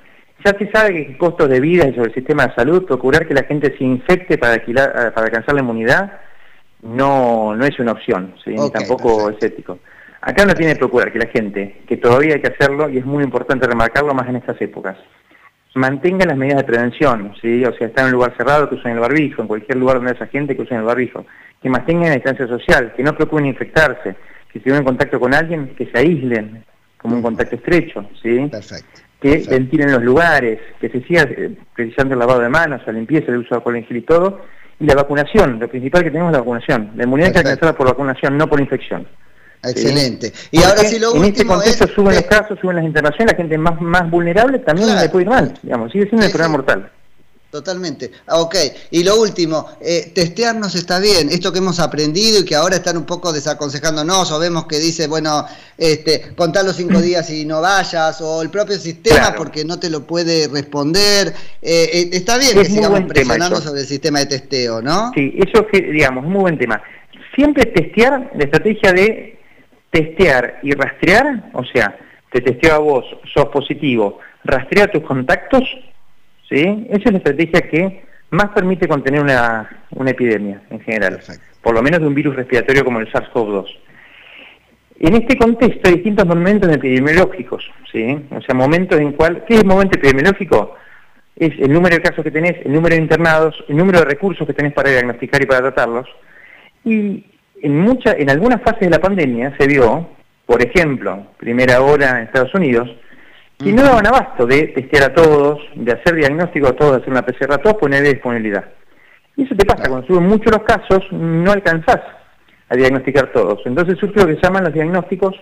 ya 0.43 0.55
se 0.57 0.69
sabe 0.71 1.07
que 1.07 1.17
costos 1.17 1.49
de 1.49 1.59
vida 1.59 1.87
y 1.87 1.93
sobre 1.93 2.09
el 2.09 2.13
sistema 2.13 2.47
de 2.47 2.55
salud, 2.55 2.85
procurar 2.85 3.27
que 3.27 3.33
la 3.33 3.43
gente 3.43 3.75
se 3.77 3.83
infecte 3.83 4.37
para, 4.37 4.53
alquilar, 4.53 5.13
para 5.13 5.27
alcanzar 5.27 5.55
la 5.55 5.61
inmunidad 5.61 6.11
no, 6.83 7.55
no 7.55 7.65
es 7.65 7.79
una 7.79 7.93
opción, 7.93 8.35
¿sí? 8.43 8.55
tampoco 8.71 9.29
es 9.29 9.41
ético. 9.41 9.79
Acá 10.21 10.45
no 10.45 10.53
tiene 10.53 10.73
que 10.73 10.79
procurar 10.79 11.11
que 11.11 11.19
la 11.19 11.27
gente, 11.27 11.81
que 11.87 11.97
todavía 11.97 12.35
hay 12.35 12.41
que 12.41 12.49
hacerlo, 12.49 12.89
y 12.89 12.97
es 12.97 13.05
muy 13.05 13.23
importante 13.23 13.67
remarcarlo 13.67 14.13
más 14.13 14.27
en 14.29 14.37
estas 14.37 14.61
épocas, 14.61 14.97
mantengan 15.75 16.27
las 16.27 16.37
medidas 16.37 16.57
de 16.57 16.63
prevención, 16.63 17.33
¿sí? 17.41 17.63
o 17.65 17.73
sea, 17.73 17.87
estar 17.87 18.03
en 18.03 18.07
un 18.07 18.13
lugar 18.13 18.35
cerrado 18.37 18.69
que 18.69 18.75
usen 18.75 18.91
el 18.91 18.99
barbijo, 18.99 19.41
en 19.41 19.47
cualquier 19.47 19.77
lugar 19.77 19.97
donde 19.97 20.11
haya 20.11 20.27
gente 20.27 20.55
que 20.55 20.61
usen 20.61 20.77
el 20.77 20.83
barbijo, 20.83 21.25
que 21.61 21.69
mantengan 21.69 22.09
la 22.09 22.15
distancia 22.15 22.47
social, 22.47 22.93
que 22.95 23.03
no 23.03 23.15
preocupen 23.15 23.45
infectarse, 23.45 24.15
que 24.51 24.59
si 24.59 24.63
tienen 24.65 24.83
contacto 24.83 25.19
con 25.19 25.33
alguien, 25.33 25.73
que 25.75 25.87
se 25.87 25.97
aíslen 25.97 26.63
como 26.97 27.15
un 27.15 27.21
contacto 27.21 27.55
estrecho, 27.55 28.07
¿sí? 28.21 28.47
Perfecto. 28.49 29.01
Que 29.19 29.43
ventilen 29.49 29.91
los 29.91 30.03
lugares, 30.03 30.59
que 30.79 30.89
se 30.89 31.01
siga 31.03 31.23
eh, 31.23 31.55
precisando 31.73 32.13
el 32.13 32.19
lavado 32.19 32.41
de 32.41 32.49
manos, 32.49 32.81
la 32.85 32.93
limpieza, 32.93 33.31
el 33.31 33.39
uso 33.39 33.49
de 33.51 33.55
alcohol 33.55 33.77
en 33.77 33.85
gel 33.85 33.97
y 33.97 34.01
todo, 34.01 34.41
y 34.79 34.85
la 34.85 34.95
vacunación, 34.95 35.59
lo 35.59 35.67
principal 35.67 36.03
que 36.03 36.11
tenemos 36.11 36.31
es 36.31 36.33
la 36.33 36.39
vacunación. 36.39 36.91
La 36.95 37.03
inmunidad 37.03 37.31
que 37.31 37.39
alcanzada 37.39 37.73
por 37.73 37.87
vacunación, 37.87 38.37
no 38.37 38.47
por 38.47 38.59
infección. 38.59 39.07
Excelente. 39.63 40.33
Y 40.51 40.61
ahora 40.61 40.83
sí 40.83 40.99
lo 40.99 41.15
en 41.15 41.25
este 41.25 41.45
contexto 41.45 41.87
suben 41.87 42.15
los 42.15 42.25
casos, 42.25 42.59
suben 42.59 42.77
las 42.77 42.85
internaciones, 42.85 43.33
la 43.33 43.37
gente 43.37 43.57
más, 43.57 43.79
más 43.79 44.09
vulnerable 44.09 44.59
también 44.59 44.95
le 44.95 45.09
puede 45.09 45.23
ir 45.23 45.29
mal, 45.29 45.57
digamos, 45.61 45.91
sigue 45.91 46.07
siendo 46.07 46.25
el 46.25 46.31
problema 46.31 46.57
mortal. 46.57 46.91
Totalmente. 47.53 48.09
Ah, 48.25 48.41
ok. 48.41 48.55
Y 48.89 49.03
lo 49.03 49.21
último, 49.21 49.67
eh, 49.79 50.11
testearnos 50.15 50.73
está 50.73 50.97
bien. 50.97 51.29
Esto 51.29 51.51
que 51.51 51.59
hemos 51.59 51.79
aprendido 51.79 52.39
y 52.39 52.45
que 52.45 52.55
ahora 52.55 52.77
están 52.77 52.97
un 52.97 53.05
poco 53.05 53.31
desaconsejándonos, 53.31 54.31
o 54.31 54.39
vemos 54.39 54.65
que 54.65 54.79
dice, 54.79 55.05
bueno, 55.05 55.45
este, 55.77 56.33
contar 56.35 56.65
los 56.65 56.77
cinco 56.77 56.99
días 56.99 57.29
y 57.29 57.45
no 57.45 57.61
vayas, 57.61 58.19
o 58.21 58.41
el 58.41 58.49
propio 58.49 58.75
sistema 58.79 59.35
porque 59.37 59.63
no 59.65 59.77
te 59.77 59.91
lo 59.91 60.01
puede 60.07 60.47
responder. 60.47 61.27
Eh, 61.61 61.89
eh, 61.93 62.09
está 62.13 62.39
bien 62.39 62.57
que 62.57 62.65
sigamos 62.65 63.01
presionando 63.01 63.61
sobre 63.61 63.81
el 63.81 63.87
sistema 63.87 64.17
de 64.17 64.25
testeo, 64.25 64.81
¿no? 64.81 65.11
Sí, 65.13 65.35
eso 65.37 65.67
es, 65.71 65.91
digamos, 65.91 66.23
muy 66.23 66.41
buen 66.41 66.57
tema. 66.57 66.81
Siempre 67.35 67.67
testear 67.67 68.31
la 68.35 68.45
estrategia 68.45 68.93
de 68.93 69.32
testear 69.93 70.59
y 70.63 70.71
rastrear, 70.73 71.51
o 71.53 71.63
sea, 71.63 71.95
te 72.31 72.41
testeo 72.41 72.73
a 72.73 72.79
vos, 72.79 73.05
sos 73.31 73.45
positivo, 73.49 74.19
rastrea 74.43 74.87
tus 74.87 75.03
contactos, 75.03 75.63
¿sí? 76.49 76.87
Esa 76.89 77.03
es 77.05 77.11
la 77.11 77.17
estrategia 77.19 77.61
que 77.61 78.03
más 78.31 78.49
permite 78.49 78.87
contener 78.87 79.21
una, 79.21 79.85
una 79.91 80.09
epidemia 80.09 80.63
en 80.71 80.79
general, 80.79 81.19
por 81.61 81.75
lo 81.75 81.83
menos 81.83 81.99
de 81.99 82.07
un 82.07 82.15
virus 82.15 82.35
respiratorio 82.35 82.83
como 82.83 82.99
el 82.99 83.11
SARS-CoV-2. 83.11 83.67
En 84.99 85.13
este 85.15 85.37
contexto 85.37 85.87
hay 85.87 85.95
distintos 85.95 86.25
momentos 86.25 86.71
epidemiológicos, 86.71 87.63
¿sí? 87.91 88.17
O 88.31 88.41
sea, 88.41 88.55
momentos 88.55 88.99
en 88.99 89.11
cual, 89.11 89.43
¿qué 89.47 89.53
es 89.53 89.61
el 89.61 89.67
momento 89.67 89.95
epidemiológico? 89.95 90.75
Es 91.35 91.51
el 91.59 91.71
número 91.71 91.95
de 91.95 92.01
casos 92.01 92.23
que 92.23 92.31
tenés, 92.31 92.65
el 92.65 92.73
número 92.73 92.95
de 92.95 93.01
internados, 93.01 93.63
el 93.67 93.77
número 93.77 93.99
de 93.99 94.05
recursos 94.05 94.47
que 94.47 94.53
tenés 94.53 94.73
para 94.73 94.89
diagnosticar 94.89 95.39
y 95.43 95.45
para 95.45 95.61
tratarlos, 95.61 96.07
y 96.83 97.25
en, 97.63 97.79
mucha, 97.79 98.11
en 98.11 98.29
algunas 98.29 98.61
fases 98.61 98.81
de 98.81 98.89
la 98.89 98.99
pandemia 98.99 99.55
se 99.57 99.67
vio, 99.67 100.09
por 100.45 100.61
ejemplo, 100.61 101.27
primera 101.37 101.81
hora 101.81 102.19
en 102.19 102.25
Estados 102.25 102.53
Unidos, 102.53 102.89
que 103.57 103.71
no 103.71 103.83
daban 103.83 104.05
abasto 104.05 104.45
de 104.45 104.67
testear 104.67 105.11
a 105.11 105.13
todos, 105.13 105.59
de 105.73 105.93
hacer 105.93 106.15
diagnóstico 106.15 106.67
a 106.67 106.73
todos, 106.73 106.91
de 106.91 106.97
hacer 106.97 107.09
una 107.11 107.25
PCR 107.25 107.53
a 107.53 107.57
todos, 107.59 107.77
poner 107.77 108.03
disponibilidad. 108.03 108.65
Y 109.37 109.45
eso 109.45 109.55
te 109.55 109.65
pasa, 109.65 109.87
cuando 109.87 110.05
suben 110.05 110.27
mucho 110.27 110.49
los 110.49 110.63
casos, 110.63 111.03
no 111.11 111.51
alcanzás 111.53 112.01
a 112.67 112.75
diagnosticar 112.75 113.31
todos. 113.31 113.61
Entonces 113.65 113.97
surge 113.97 114.19
lo 114.19 114.27
que 114.27 114.35
se 114.35 114.41
llaman 114.41 114.65
los 114.65 114.73
diagnósticos 114.73 115.33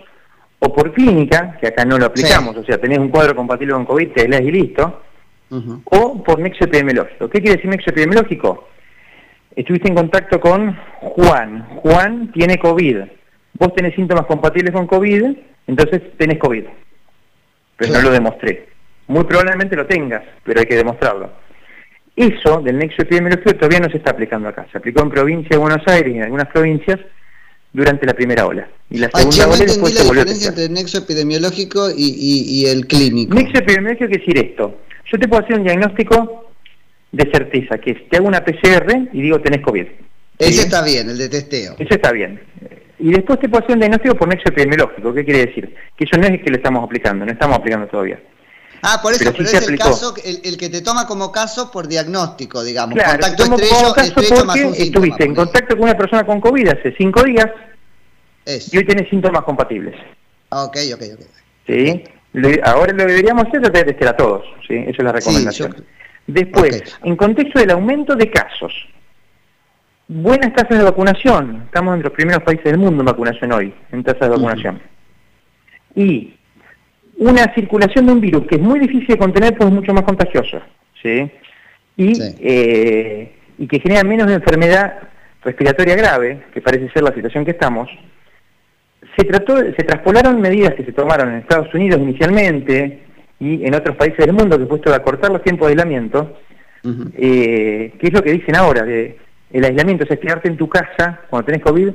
o 0.60 0.72
por 0.72 0.92
clínica, 0.92 1.58
que 1.60 1.66
acá 1.66 1.84
no 1.84 1.98
lo 1.98 2.06
aplicamos, 2.06 2.56
o 2.56 2.62
sea, 2.62 2.78
tenés 2.78 2.98
un 2.98 3.08
cuadro 3.08 3.34
compatible 3.34 3.74
con 3.74 3.84
COVID, 3.84 4.12
te 4.12 4.28
lees 4.28 4.42
y 4.42 4.52
listo, 4.52 5.02
o 5.84 6.22
por 6.22 6.38
nexo 6.38 6.64
epidemiológico. 6.64 7.28
¿Qué 7.28 7.40
quiere 7.40 7.56
decir 7.56 7.68
nexo 7.68 7.90
epidemiológico? 7.90 8.68
Estuviste 9.56 9.88
en 9.88 9.94
contacto 9.94 10.40
con 10.40 10.76
Juan. 11.00 11.66
Juan 11.76 12.32
tiene 12.32 12.58
COVID. 12.58 12.98
Vos 13.54 13.74
tenés 13.74 13.94
síntomas 13.94 14.26
compatibles 14.26 14.72
con 14.72 14.86
COVID, 14.86 15.36
entonces 15.66 16.02
tenés 16.16 16.38
COVID. 16.38 16.64
Pero 17.76 17.92
no 17.92 18.02
lo 18.02 18.10
demostré. 18.10 18.68
Muy 19.08 19.24
probablemente 19.24 19.76
lo 19.76 19.86
tengas, 19.86 20.22
pero 20.44 20.60
hay 20.60 20.66
que 20.66 20.76
demostrarlo. 20.76 21.30
Eso 22.14 22.60
del 22.60 22.78
nexo 22.78 23.02
epidemiológico 23.02 23.54
todavía 23.54 23.80
no 23.80 23.90
se 23.90 23.96
está 23.98 24.10
aplicando 24.10 24.48
acá. 24.48 24.66
Se 24.70 24.78
aplicó 24.78 25.02
en 25.02 25.10
provincia 25.10 25.50
de 25.50 25.56
Buenos 25.56 25.82
Aires 25.86 26.14
y 26.14 26.18
en 26.18 26.24
algunas 26.24 26.48
provincias 26.48 27.00
durante 27.72 28.06
la 28.06 28.14
primera 28.14 28.46
ola. 28.46 28.68
Y 28.90 28.98
la 28.98 29.08
segunda 29.10 29.48
ola 29.48 29.64
después 29.64 29.94
la 29.94 30.02
diferencia 30.02 30.48
entre 30.50 30.64
el 30.64 30.72
nexo 30.72 30.98
epidemiológico 30.98 31.88
y, 31.90 32.44
y 32.46 32.66
el 32.66 32.86
clínico. 32.86 33.34
Nexo 33.34 33.58
epidemiológico 33.58 34.08
quiere 34.08 34.26
decir 34.26 34.50
esto. 34.50 34.76
Yo 35.10 35.18
te 35.18 35.28
puedo 35.28 35.42
hacer 35.42 35.56
un 35.56 35.64
diagnóstico 35.64 36.51
de 37.12 37.30
certeza, 37.30 37.78
que 37.78 37.92
es, 37.92 38.08
te 38.08 38.16
hago 38.16 38.26
una 38.26 38.44
PCR 38.44 39.08
y 39.12 39.22
digo 39.22 39.40
tenés 39.40 39.60
COVID. 39.60 39.86
Ese 40.38 40.62
está 40.62 40.82
bien, 40.82 41.10
el 41.10 41.18
de 41.18 41.28
testeo. 41.28 41.76
Ese 41.78 41.94
está 41.94 42.10
bien. 42.10 42.40
Y 42.98 43.12
después 43.12 43.38
te 43.38 43.48
puedo 43.48 43.62
hacer 43.62 43.74
un 43.74 43.80
diagnóstico 43.80 44.16
por 44.16 44.28
nexo 44.28 44.48
epidemiológico. 44.48 45.12
¿Qué 45.12 45.24
quiere 45.24 45.46
decir? 45.46 45.74
Que 45.96 46.04
eso 46.04 46.16
no 46.18 46.26
es 46.26 46.42
que 46.42 46.50
lo 46.50 46.56
estamos 46.56 46.84
aplicando, 46.84 47.24
no 47.24 47.32
estamos 47.32 47.58
aplicando 47.58 47.86
todavía. 47.86 48.20
Ah, 48.82 48.98
por 49.00 49.12
eso, 49.12 49.32
pero, 49.32 49.44
es 49.44 49.68
el 49.68 49.78
caso, 49.78 50.14
el, 50.24 50.56
que 50.56 50.68
te 50.68 50.80
toma 50.80 51.06
como 51.06 51.30
caso 51.30 51.70
por 51.70 51.86
diagnóstico, 51.86 52.64
digamos. 52.64 52.98
contacto 52.98 53.44
estrecho, 53.44 53.96
estrecho 53.96 54.44
más 54.44 54.56
un 54.56 54.74
Estuviste 54.74 55.24
en 55.24 55.34
contacto 55.36 55.76
con 55.76 55.84
una 55.84 55.96
persona 55.96 56.26
con 56.26 56.40
COVID 56.40 56.68
hace 56.68 56.92
cinco 56.98 57.22
días 57.22 57.46
y 58.46 58.76
hoy 58.76 58.84
tenés 58.84 59.08
síntomas 59.08 59.42
compatibles. 59.44 59.94
Ah, 60.50 60.64
ok, 60.64 60.76
ok, 60.94 61.02
ok. 61.14 61.26
¿Sí? 61.66 62.04
ahora 62.64 62.92
lo 62.92 63.06
que 63.06 63.12
deberíamos 63.12 63.46
hacer 63.46 63.62
es 63.62 63.72
testear 63.84 64.14
a 64.14 64.16
todos, 64.16 64.42
¿sí? 64.66 64.74
Esa 64.74 64.90
es 64.90 65.04
la 65.04 65.12
recomendación. 65.12 65.84
Después, 66.26 66.98
en 67.02 67.16
contexto 67.16 67.58
del 67.58 67.70
aumento 67.70 68.14
de 68.14 68.30
casos, 68.30 68.72
buenas 70.08 70.52
tasas 70.54 70.78
de 70.78 70.84
vacunación. 70.84 71.62
Estamos 71.66 71.94
entre 71.94 72.08
los 72.08 72.16
primeros 72.16 72.42
países 72.42 72.64
del 72.64 72.78
mundo 72.78 73.02
en 73.02 73.06
vacunación 73.06 73.52
hoy, 73.52 73.74
en 73.90 74.04
tasas 74.04 74.22
de 74.22 74.28
vacunación. 74.28 74.80
Y 75.94 76.34
una 77.18 77.52
circulación 77.54 78.06
de 78.06 78.12
un 78.12 78.20
virus 78.20 78.46
que 78.46 78.56
es 78.56 78.60
muy 78.60 78.80
difícil 78.80 79.08
de 79.08 79.18
contener 79.18 79.56
pues 79.56 79.68
es 79.68 79.74
mucho 79.74 79.92
más 79.92 80.04
contagioso. 80.04 80.60
¿sí? 81.02 81.30
Y, 81.96 82.12
eh, 82.40 83.36
y 83.58 83.66
que 83.66 83.80
genera 83.80 84.02
menos 84.04 84.30
enfermedad 84.30 84.94
respiratoria 85.42 85.96
grave, 85.96 86.44
que 86.54 86.60
parece 86.60 86.88
ser 86.90 87.02
la 87.02 87.12
situación 87.12 87.44
que 87.44 87.50
estamos, 87.50 87.88
se, 89.16 89.24
trató, 89.24 89.58
se 89.58 89.84
traspolaron 89.84 90.40
medidas 90.40 90.74
que 90.74 90.84
se 90.84 90.92
tomaron 90.92 91.30
en 91.30 91.38
Estados 91.38 91.72
Unidos 91.74 92.00
inicialmente 92.00 93.02
y 93.42 93.66
en 93.66 93.74
otros 93.74 93.96
países 93.96 94.18
del 94.18 94.32
mundo 94.32 94.56
que 94.56 94.66
puesto 94.66 94.92
a 94.92 94.96
acortar 94.96 95.32
los 95.32 95.42
tiempos 95.42 95.66
de 95.66 95.72
aislamiento, 95.72 96.38
eh, 97.16 97.92
que 97.98 98.06
es 98.06 98.12
lo 98.12 98.22
que 98.22 98.30
dicen 98.30 98.54
ahora, 98.54 98.84
de 98.84 99.18
el 99.50 99.64
aislamiento, 99.64 100.04
o 100.04 100.06
sea, 100.06 100.16
quedarte 100.16 100.48
en 100.48 100.56
tu 100.56 100.68
casa 100.68 101.20
cuando 101.28 101.46
tenés 101.46 101.62
COVID, 101.62 101.88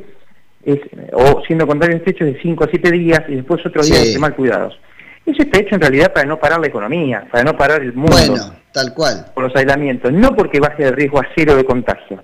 es, 0.66 0.80
o 1.14 1.42
siendo 1.48 1.66
contrario 1.66 2.02
hecho 2.06 2.26
de 2.26 2.38
5 2.42 2.64
a 2.66 2.68
7 2.68 2.92
días 2.92 3.22
y 3.30 3.36
después 3.36 3.66
otros 3.66 3.90
días 3.90 4.14
de 4.14 4.20
mal 4.20 4.36
cuidados. 4.36 4.78
Eso 5.26 5.42
está 5.42 5.60
hecho 5.60 5.76
en 5.76 5.82
realidad 5.82 6.12
para 6.12 6.26
no 6.26 6.38
parar 6.38 6.60
la 6.60 6.68
economía, 6.68 7.26
para 7.32 7.46
no 7.46 7.56
parar 7.56 7.82
el 7.82 7.94
mundo. 7.94 8.16
Bueno, 8.16 8.54
tal 8.74 8.94
cual. 8.94 9.28
Por 9.34 9.46
los 9.46 9.56
aislamientos, 9.56 10.12
no 10.12 10.36
porque 10.36 10.60
baje 10.60 10.84
el 10.84 10.94
riesgo 10.94 11.20
a 11.20 11.28
cero 11.34 11.56
de 11.56 11.64
contagio. 11.64 12.24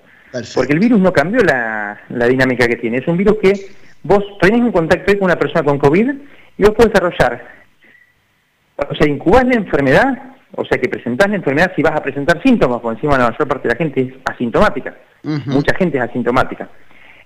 Porque 0.54 0.74
el 0.74 0.80
virus 0.80 1.00
no 1.00 1.12
cambió 1.12 1.42
la, 1.42 1.98
dinámica 2.28 2.68
que 2.68 2.76
tiene. 2.76 2.98
Es 2.98 3.08
un 3.08 3.16
virus 3.16 3.38
que 3.42 3.52
vos 4.02 4.22
tenés 4.40 4.60
un 4.60 4.72
contacto 4.72 5.12
con 5.14 5.24
una 5.24 5.38
persona 5.38 5.64
con 5.64 5.78
COVID 5.78 6.10
y 6.58 6.62
vos 6.62 6.74
podés 6.74 6.92
desarrollar, 6.92 7.63
o 8.76 8.94
sea, 8.94 9.08
incubás 9.08 9.44
la 9.46 9.54
enfermedad, 9.54 10.34
o 10.56 10.64
sea, 10.64 10.78
que 10.78 10.88
presentás 10.88 11.28
la 11.28 11.36
enfermedad 11.36 11.72
si 11.74 11.82
vas 11.82 11.94
a 11.96 12.02
presentar 12.02 12.42
síntomas, 12.42 12.80
por 12.80 12.94
encima 12.94 13.18
la 13.18 13.30
mayor 13.30 13.48
parte 13.48 13.68
de 13.68 13.74
la 13.74 13.78
gente 13.78 14.00
es 14.00 14.14
asintomática. 14.24 14.94
Mucha 15.46 15.74
gente 15.76 15.98
es 15.98 16.04
asintomática. 16.04 16.68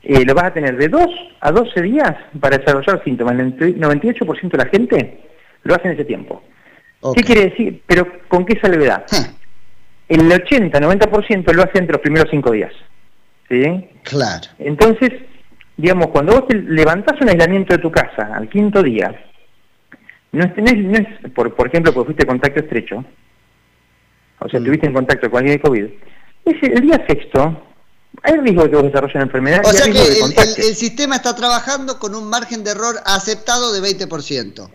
Eh, 0.03 0.25
lo 0.25 0.35
vas 0.35 0.45
a 0.45 0.55
tener 0.55 0.77
de 0.77 0.89
2 0.89 1.07
a 1.41 1.51
12 1.51 1.83
días 1.83 2.15
para 2.41 2.59
desarrollar 2.59 3.03
síntomas. 3.03 3.39
El 3.39 3.57
98% 3.59 4.51
de 4.51 4.59
la 4.59 4.67
gente 4.67 5.21
lo 5.65 5.75
hace 5.75 5.89
en 5.89 5.95
ese 5.95 6.05
tiempo. 6.05 6.43
¿Qué 7.15 7.23
quiere 7.23 7.51
decir? 7.51 7.83
Pero 7.87 8.07
¿con 8.29 8.45
qué 8.45 8.59
salvedad? 8.61 9.05
El 10.09 10.31
80-90% 10.31 11.53
lo 11.53 11.63
hace 11.63 11.79
entre 11.79 11.93
los 11.93 12.01
primeros 12.01 12.29
5 12.31 12.51
días. 12.53 12.73
¿Sí? 13.49 13.89
Claro. 14.05 14.47
Entonces, 14.59 15.11
digamos, 15.77 16.09
cuando 16.09 16.41
vos 16.41 16.45
levantás 16.51 17.21
un 17.21 17.29
aislamiento 17.29 17.75
de 17.75 17.83
tu 17.83 17.91
casa 17.91 18.31
al 18.35 18.49
quinto 18.49 18.83
día, 18.83 19.15
no 20.33 20.45
es, 20.45 20.57
no 20.57 20.99
es, 20.99 21.31
por, 21.33 21.55
por 21.55 21.69
ejemplo, 21.69 21.93
porque 21.93 22.13
fuiste 22.13 22.27
contacto 22.27 22.61
estrecho, 22.61 23.05
o 24.41 24.49
sea, 24.49 24.61
mm. 24.61 24.65
tuviste 24.65 24.87
en 24.87 24.93
contacto 24.93 25.31
con 25.31 25.39
alguien 25.39 25.59
de 25.59 25.63
COVID, 25.63 25.85
es 26.45 26.63
el 26.63 26.81
día 26.81 27.05
sexto, 27.07 27.65
hay 28.23 28.37
riesgo 28.39 28.65
de 28.65 28.71
que 28.71 28.77
vos 28.77 28.85
desarrolles 28.85 29.15
una 29.15 29.25
enfermedad. 29.25 29.61
O 29.65 29.71
sea 29.71 29.87
que 29.93 30.69
el, 30.69 30.75
sistema 30.75 31.17
está 31.17 31.37
trabajando 31.37 31.99
con 31.99 32.15
un 32.15 32.29
margen 32.29 32.65
de 32.65 32.73
error 32.73 32.97
aceptado 33.05 33.73
de 33.73 33.81
20%. 33.81 34.71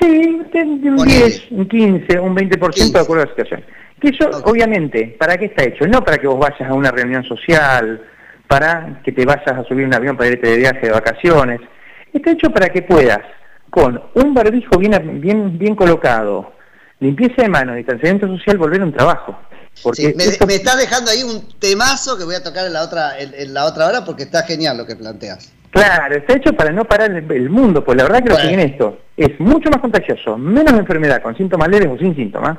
sí, 0.00 0.88
un 0.88 1.08
10, 1.08 1.50
un 1.50 1.68
15, 1.68 2.20
un 2.20 2.36
20% 2.36 2.92
de 2.92 3.00
acuerdo 3.00 3.22
a 3.22 3.26
la 3.26 3.30
situación. 3.30 3.64
Que 4.00 4.10
eso, 4.10 4.30
obviamente, 4.44 5.16
¿para 5.18 5.36
qué 5.36 5.46
está 5.46 5.64
hecho? 5.64 5.86
No 5.86 6.04
para 6.04 6.18
que 6.18 6.26
vos 6.26 6.38
vayas 6.38 6.68
a 6.68 6.74
una 6.74 6.90
reunión 6.90 7.24
social, 7.24 8.02
para 8.46 9.00
que 9.02 9.12
te 9.12 9.24
vayas 9.24 9.48
a 9.48 9.64
subir 9.64 9.86
un 9.86 9.94
avión 9.94 10.16
para 10.16 10.30
irte 10.30 10.48
de 10.48 10.56
viaje 10.58 10.86
de 10.86 10.92
vacaciones. 10.92 11.60
Está 12.12 12.30
hecho 12.32 12.50
para 12.50 12.68
que 12.68 12.82
puedas, 12.82 13.22
con 13.70 14.02
un 14.14 14.34
barbijo 14.34 14.78
bien, 14.78 15.20
bien, 15.20 15.58
bien 15.58 15.74
colocado, 15.74 16.52
limpieza 17.00 17.42
de 17.42 17.48
manos, 17.48 17.76
distanciamiento 17.76 18.28
social, 18.28 18.58
volver 18.58 18.80
a 18.80 18.84
un 18.84 18.92
trabajo. 18.92 19.36
Porque 19.82 20.14
me, 20.16 20.24
está 20.54 20.74
dejando 20.76 21.10
ahí 21.10 21.22
un 21.22 21.46
temazo 21.58 22.16
que 22.16 22.24
voy 22.24 22.34
a 22.34 22.42
tocar 22.42 22.66
en 22.66 22.72
la 22.72 22.82
otra 22.82 23.18
en, 23.18 23.52
la 23.52 23.66
otra 23.66 23.86
hora 23.86 24.04
porque 24.04 24.22
está 24.22 24.42
genial 24.44 24.78
lo 24.78 24.86
que 24.86 24.96
planteas. 24.96 25.52
Claro, 25.70 26.16
está 26.16 26.34
hecho 26.34 26.54
para 26.54 26.72
no 26.72 26.86
parar 26.86 27.10
el, 27.10 27.50
mundo, 27.50 27.84
pues 27.84 27.98
la 27.98 28.04
verdad 28.04 28.22
que 28.22 28.30
lo 28.30 28.36
que 28.36 28.62
esto 28.62 28.98
es 29.16 29.38
mucho 29.38 29.68
más 29.68 29.80
contagioso, 29.80 30.38
menos 30.38 30.72
enfermedad 30.72 31.20
con 31.20 31.36
síntomas 31.36 31.68
leves 31.68 31.88
o 31.88 31.98
sin 31.98 32.16
síntomas. 32.16 32.56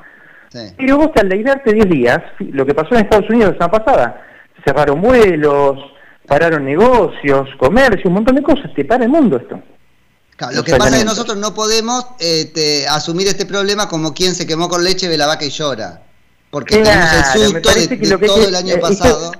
Pero 0.77 0.97
vos 0.97 1.09
al 1.15 1.31
aislarte 1.31 1.73
10 1.73 1.89
días, 1.89 2.19
lo 2.39 2.65
que 2.65 2.75
pasó 2.75 2.93
en 2.93 3.01
Estados 3.01 3.29
Unidos 3.29 3.53
la 3.53 3.65
semana 3.65 3.83
pasada, 3.83 4.21
cerraron 4.63 5.01
vuelos, 5.01 5.77
pararon 6.27 6.65
negocios, 6.65 7.49
comercio, 7.57 8.09
un 8.09 8.13
montón 8.13 8.35
de 8.35 8.43
cosas, 8.43 8.71
te 8.75 8.85
para 8.85 9.05
el 9.05 9.09
mundo 9.09 9.37
esto. 9.37 9.59
Lo 10.53 10.63
que 10.63 10.75
pasa 10.75 10.95
es 10.95 10.99
que 10.99 11.05
nosotros 11.05 11.37
no 11.37 11.53
podemos 11.53 12.05
este, 12.19 12.87
asumir 12.87 13.27
este 13.27 13.45
problema 13.45 13.87
como 13.87 14.13
quien 14.13 14.35
se 14.35 14.45
quemó 14.45 14.69
con 14.69 14.83
leche, 14.83 15.07
ve 15.07 15.17
la 15.17 15.27
vaca 15.27 15.45
y 15.45 15.49
llora 15.49 16.03
porque 16.49 16.77
tenemos 16.77 17.35
el 17.35 17.41
susto 17.41 17.69
de, 18.19 18.27
todo 18.27 18.47
el 18.47 18.55
año 18.55 18.75
eh, 18.75 18.79
pasado. 18.79 19.31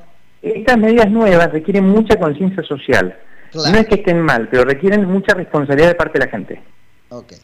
estas 0.41 0.77
medidas 0.77 1.10
nuevas 1.10 1.51
requieren 1.51 1.88
mucha 1.88 2.17
conciencia 2.17 2.63
social. 2.63 3.17
No 3.53 3.77
es 3.77 3.88
que 3.88 3.95
estén 3.95 4.21
mal, 4.21 4.49
pero 4.51 4.65
requieren 4.65 5.05
mucha 5.05 5.33
responsabilidad 5.33 5.88
de 5.88 5.95
parte 5.95 6.19
de 6.19 6.25
la 6.25 6.31
gente. 6.31 6.62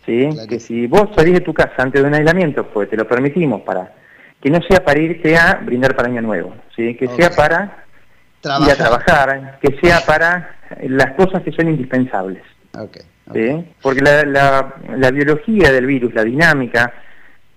¿Sí? 0.05 0.29
Que 0.49 0.59
si 0.59 0.87
vos 0.87 1.09
salís 1.15 1.35
de 1.35 1.41
tu 1.41 1.53
casa 1.53 1.73
antes 1.77 2.01
de 2.01 2.07
un 2.07 2.13
aislamiento, 2.13 2.67
pues 2.67 2.89
te 2.89 2.97
lo 2.97 3.07
permitimos 3.07 3.61
para 3.61 3.95
que 4.41 4.49
no 4.49 4.59
sea 4.69 4.83
para 4.83 4.99
irte 4.99 5.37
a 5.37 5.61
brindar 5.63 5.95
para 5.95 6.09
año 6.09 6.21
nuevo, 6.21 6.53
¿sí? 6.75 6.95
que 6.95 7.07
sea 7.15 7.29
para 7.29 7.85
ir 8.43 8.71
a 8.71 8.75
trabajar, 8.75 9.57
que 9.61 9.79
sea 9.81 10.01
para 10.05 10.57
las 10.81 11.15
cosas 11.15 11.41
que 11.43 11.53
son 11.53 11.69
indispensables. 11.69 12.43
¿Sí? 13.31 13.65
Porque 13.81 14.01
la, 14.01 14.23
la, 14.23 14.75
la 14.97 15.12
biología 15.12 15.71
del 15.71 15.86
virus, 15.86 16.13
la 16.13 16.23
dinámica, 16.23 16.93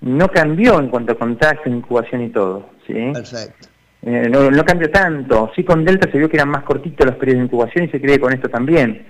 no 0.00 0.29
cambió 0.29 0.79
en 0.79 0.88
cuanto 0.88 1.12
a 1.12 1.18
contagio, 1.18 1.72
incubación 1.72 2.22
y 2.22 2.29
todo. 2.31 2.70
¿sí? 2.87 3.11
Perfecto. 3.12 3.68
Eh, 4.02 4.29
no, 4.29 4.64
cambió 4.64 4.90
tanto. 4.90 5.50
Sí, 5.57 5.64
con 5.64 5.85
Delta 5.85 6.11
se 6.11 6.18
vio 6.18 6.29
que 6.29 6.37
eran 6.37 6.50
más 6.50 6.62
cortitos 6.62 7.07
los 7.07 7.16
periodos 7.16 7.40
de 7.40 7.44
incubación 7.46 7.85
y 7.87 7.88
se 7.88 8.00
cree 8.00 8.20
con 8.20 8.33
esto 8.33 8.48
también. 8.48 9.07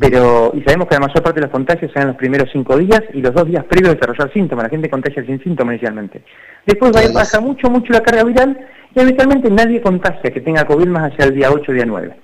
Pero, 0.00 0.50
y 0.54 0.62
sabemos 0.62 0.88
que 0.88 0.96
la 0.96 1.06
mayor 1.06 1.22
parte 1.22 1.38
de 1.38 1.46
los 1.46 1.52
contagios 1.52 1.92
se 1.92 2.00
dan 2.00 2.08
los 2.08 2.16
primeros 2.16 2.48
cinco 2.50 2.76
días 2.76 3.00
y 3.14 3.20
los 3.20 3.32
dos 3.32 3.46
días 3.46 3.64
previos 3.64 3.90
de 3.90 3.94
desarrollar 3.94 4.32
síntomas. 4.32 4.64
La 4.64 4.70
gente 4.70 4.90
contagia 4.90 5.24
sin 5.24 5.40
síntomas 5.40 5.74
inicialmente. 5.74 6.24
Después 6.66 6.90
baja 7.14 7.40
mucho, 7.40 7.70
mucho 7.70 7.92
la 7.92 8.00
carga 8.00 8.24
viral 8.24 8.58
y 8.92 8.98
habitualmente 8.98 9.48
nadie 9.50 9.80
contagia 9.80 10.32
que 10.32 10.40
tenga 10.40 10.64
COVID 10.64 10.88
más 10.88 11.12
allá 11.12 11.26
del 11.26 11.34
día 11.36 11.52
8 11.52 11.70
o 11.70 11.74
día 11.74 11.86
9. 11.86 12.16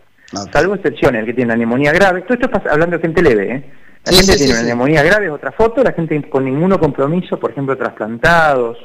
Salvo 0.52 0.74
excepciones, 0.74 1.20
el 1.20 1.26
que 1.26 1.34
tiene 1.34 1.52
una 1.52 1.56
neumonía 1.56 1.92
grave. 1.92 2.22
Todo 2.22 2.34
esto 2.34 2.46
está 2.46 2.70
hablando 2.70 2.96
de 2.96 3.02
gente 3.02 3.22
leve, 3.22 3.52
¿eh? 3.52 3.64
La 4.04 4.12
gente 4.12 4.36
tiene 4.36 4.52
una 4.52 4.62
neumonía 4.62 5.02
grave, 5.02 5.26
es 5.26 5.32
otra 5.32 5.52
foto, 5.52 5.82
la 5.82 5.92
gente 5.92 6.28
con 6.28 6.44
ninguno 6.44 6.78
compromiso, 6.78 7.38
por 7.38 7.52
ejemplo, 7.52 7.76
trasplantados 7.76 8.76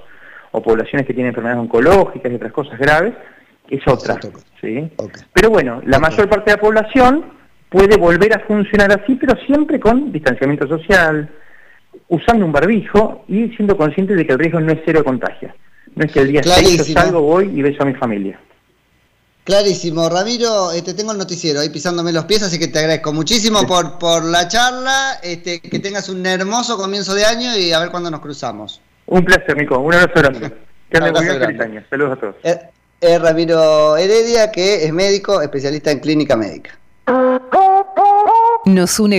o 0.51 0.61
poblaciones 0.61 1.05
que 1.05 1.13
tienen 1.13 1.29
enfermedades 1.29 1.61
oncológicas 1.61 2.31
y 2.31 2.35
otras 2.35 2.51
cosas 2.53 2.79
graves, 2.79 3.13
es 3.69 3.81
otra. 3.87 4.17
¿sí? 4.61 4.89
Pero 5.33 5.49
bueno, 5.49 5.81
la 5.85 5.99
mayor 5.99 6.29
parte 6.29 6.51
de 6.51 6.57
la 6.57 6.61
población 6.61 7.25
puede 7.69 7.97
volver 7.97 8.33
a 8.33 8.39
funcionar 8.39 8.91
así, 8.91 9.15
pero 9.15 9.35
siempre 9.45 9.79
con 9.79 10.11
distanciamiento 10.11 10.67
social, 10.67 11.29
usando 12.07 12.45
un 12.45 12.51
barbijo 12.51 13.25
y 13.27 13.49
siendo 13.49 13.77
consciente 13.77 14.15
de 14.15 14.25
que 14.25 14.33
el 14.33 14.39
riesgo 14.39 14.59
no 14.59 14.71
es 14.71 14.79
cero 14.85 14.99
de 14.99 15.05
contagio. 15.05 15.53
No 15.95 16.05
es 16.05 16.11
que 16.11 16.21
el 16.21 16.29
día 16.29 16.43
6 16.43 16.77
yo 16.77 16.83
salgo, 16.93 17.21
voy 17.21 17.51
y 17.53 17.61
beso 17.61 17.83
a 17.83 17.85
mi 17.85 17.93
familia. 17.93 18.39
Clarísimo, 19.43 20.09
Ramiro, 20.09 20.71
este, 20.71 20.93
tengo 20.93 21.11
el 21.11 21.17
noticiero 21.17 21.59
ahí 21.59 21.69
pisándome 21.69 22.11
los 22.11 22.25
pies, 22.25 22.43
así 22.43 22.59
que 22.59 22.67
te 22.67 22.79
agradezco 22.79 23.13
muchísimo 23.13 23.65
por, 23.65 23.97
por 23.97 24.23
la 24.23 24.47
charla, 24.47 25.19
este, 25.23 25.59
que 25.59 25.79
tengas 25.79 26.07
un 26.09 26.25
hermoso 26.25 26.77
comienzo 26.77 27.15
de 27.15 27.25
año 27.25 27.57
y 27.57 27.71
a 27.71 27.79
ver 27.79 27.89
cuándo 27.89 28.11
nos 28.11 28.19
cruzamos. 28.19 28.79
Un 29.07 29.25
placer, 29.25 29.57
Nico, 29.57 29.79
un 29.79 29.93
abrazo 29.93 30.13
grande. 30.15 30.53
Que 30.89 30.99
muy 30.99 31.11
bien, 31.11 31.39
feliz 31.39 31.61
año. 31.61 31.83
Saludos 31.87 32.17
a 32.17 32.19
todos. 32.19 32.35
Es, 32.41 32.57
es 32.99 33.21
Ramiro 33.21 33.95
Heredia, 33.95 34.51
que 34.51 34.85
es 34.85 34.91
médico, 34.91 35.39
especialista 35.39 35.91
en 35.91 35.99
clínica 35.99 36.35
médica. 36.35 36.79
Nos 38.65 38.99
une 38.99 39.17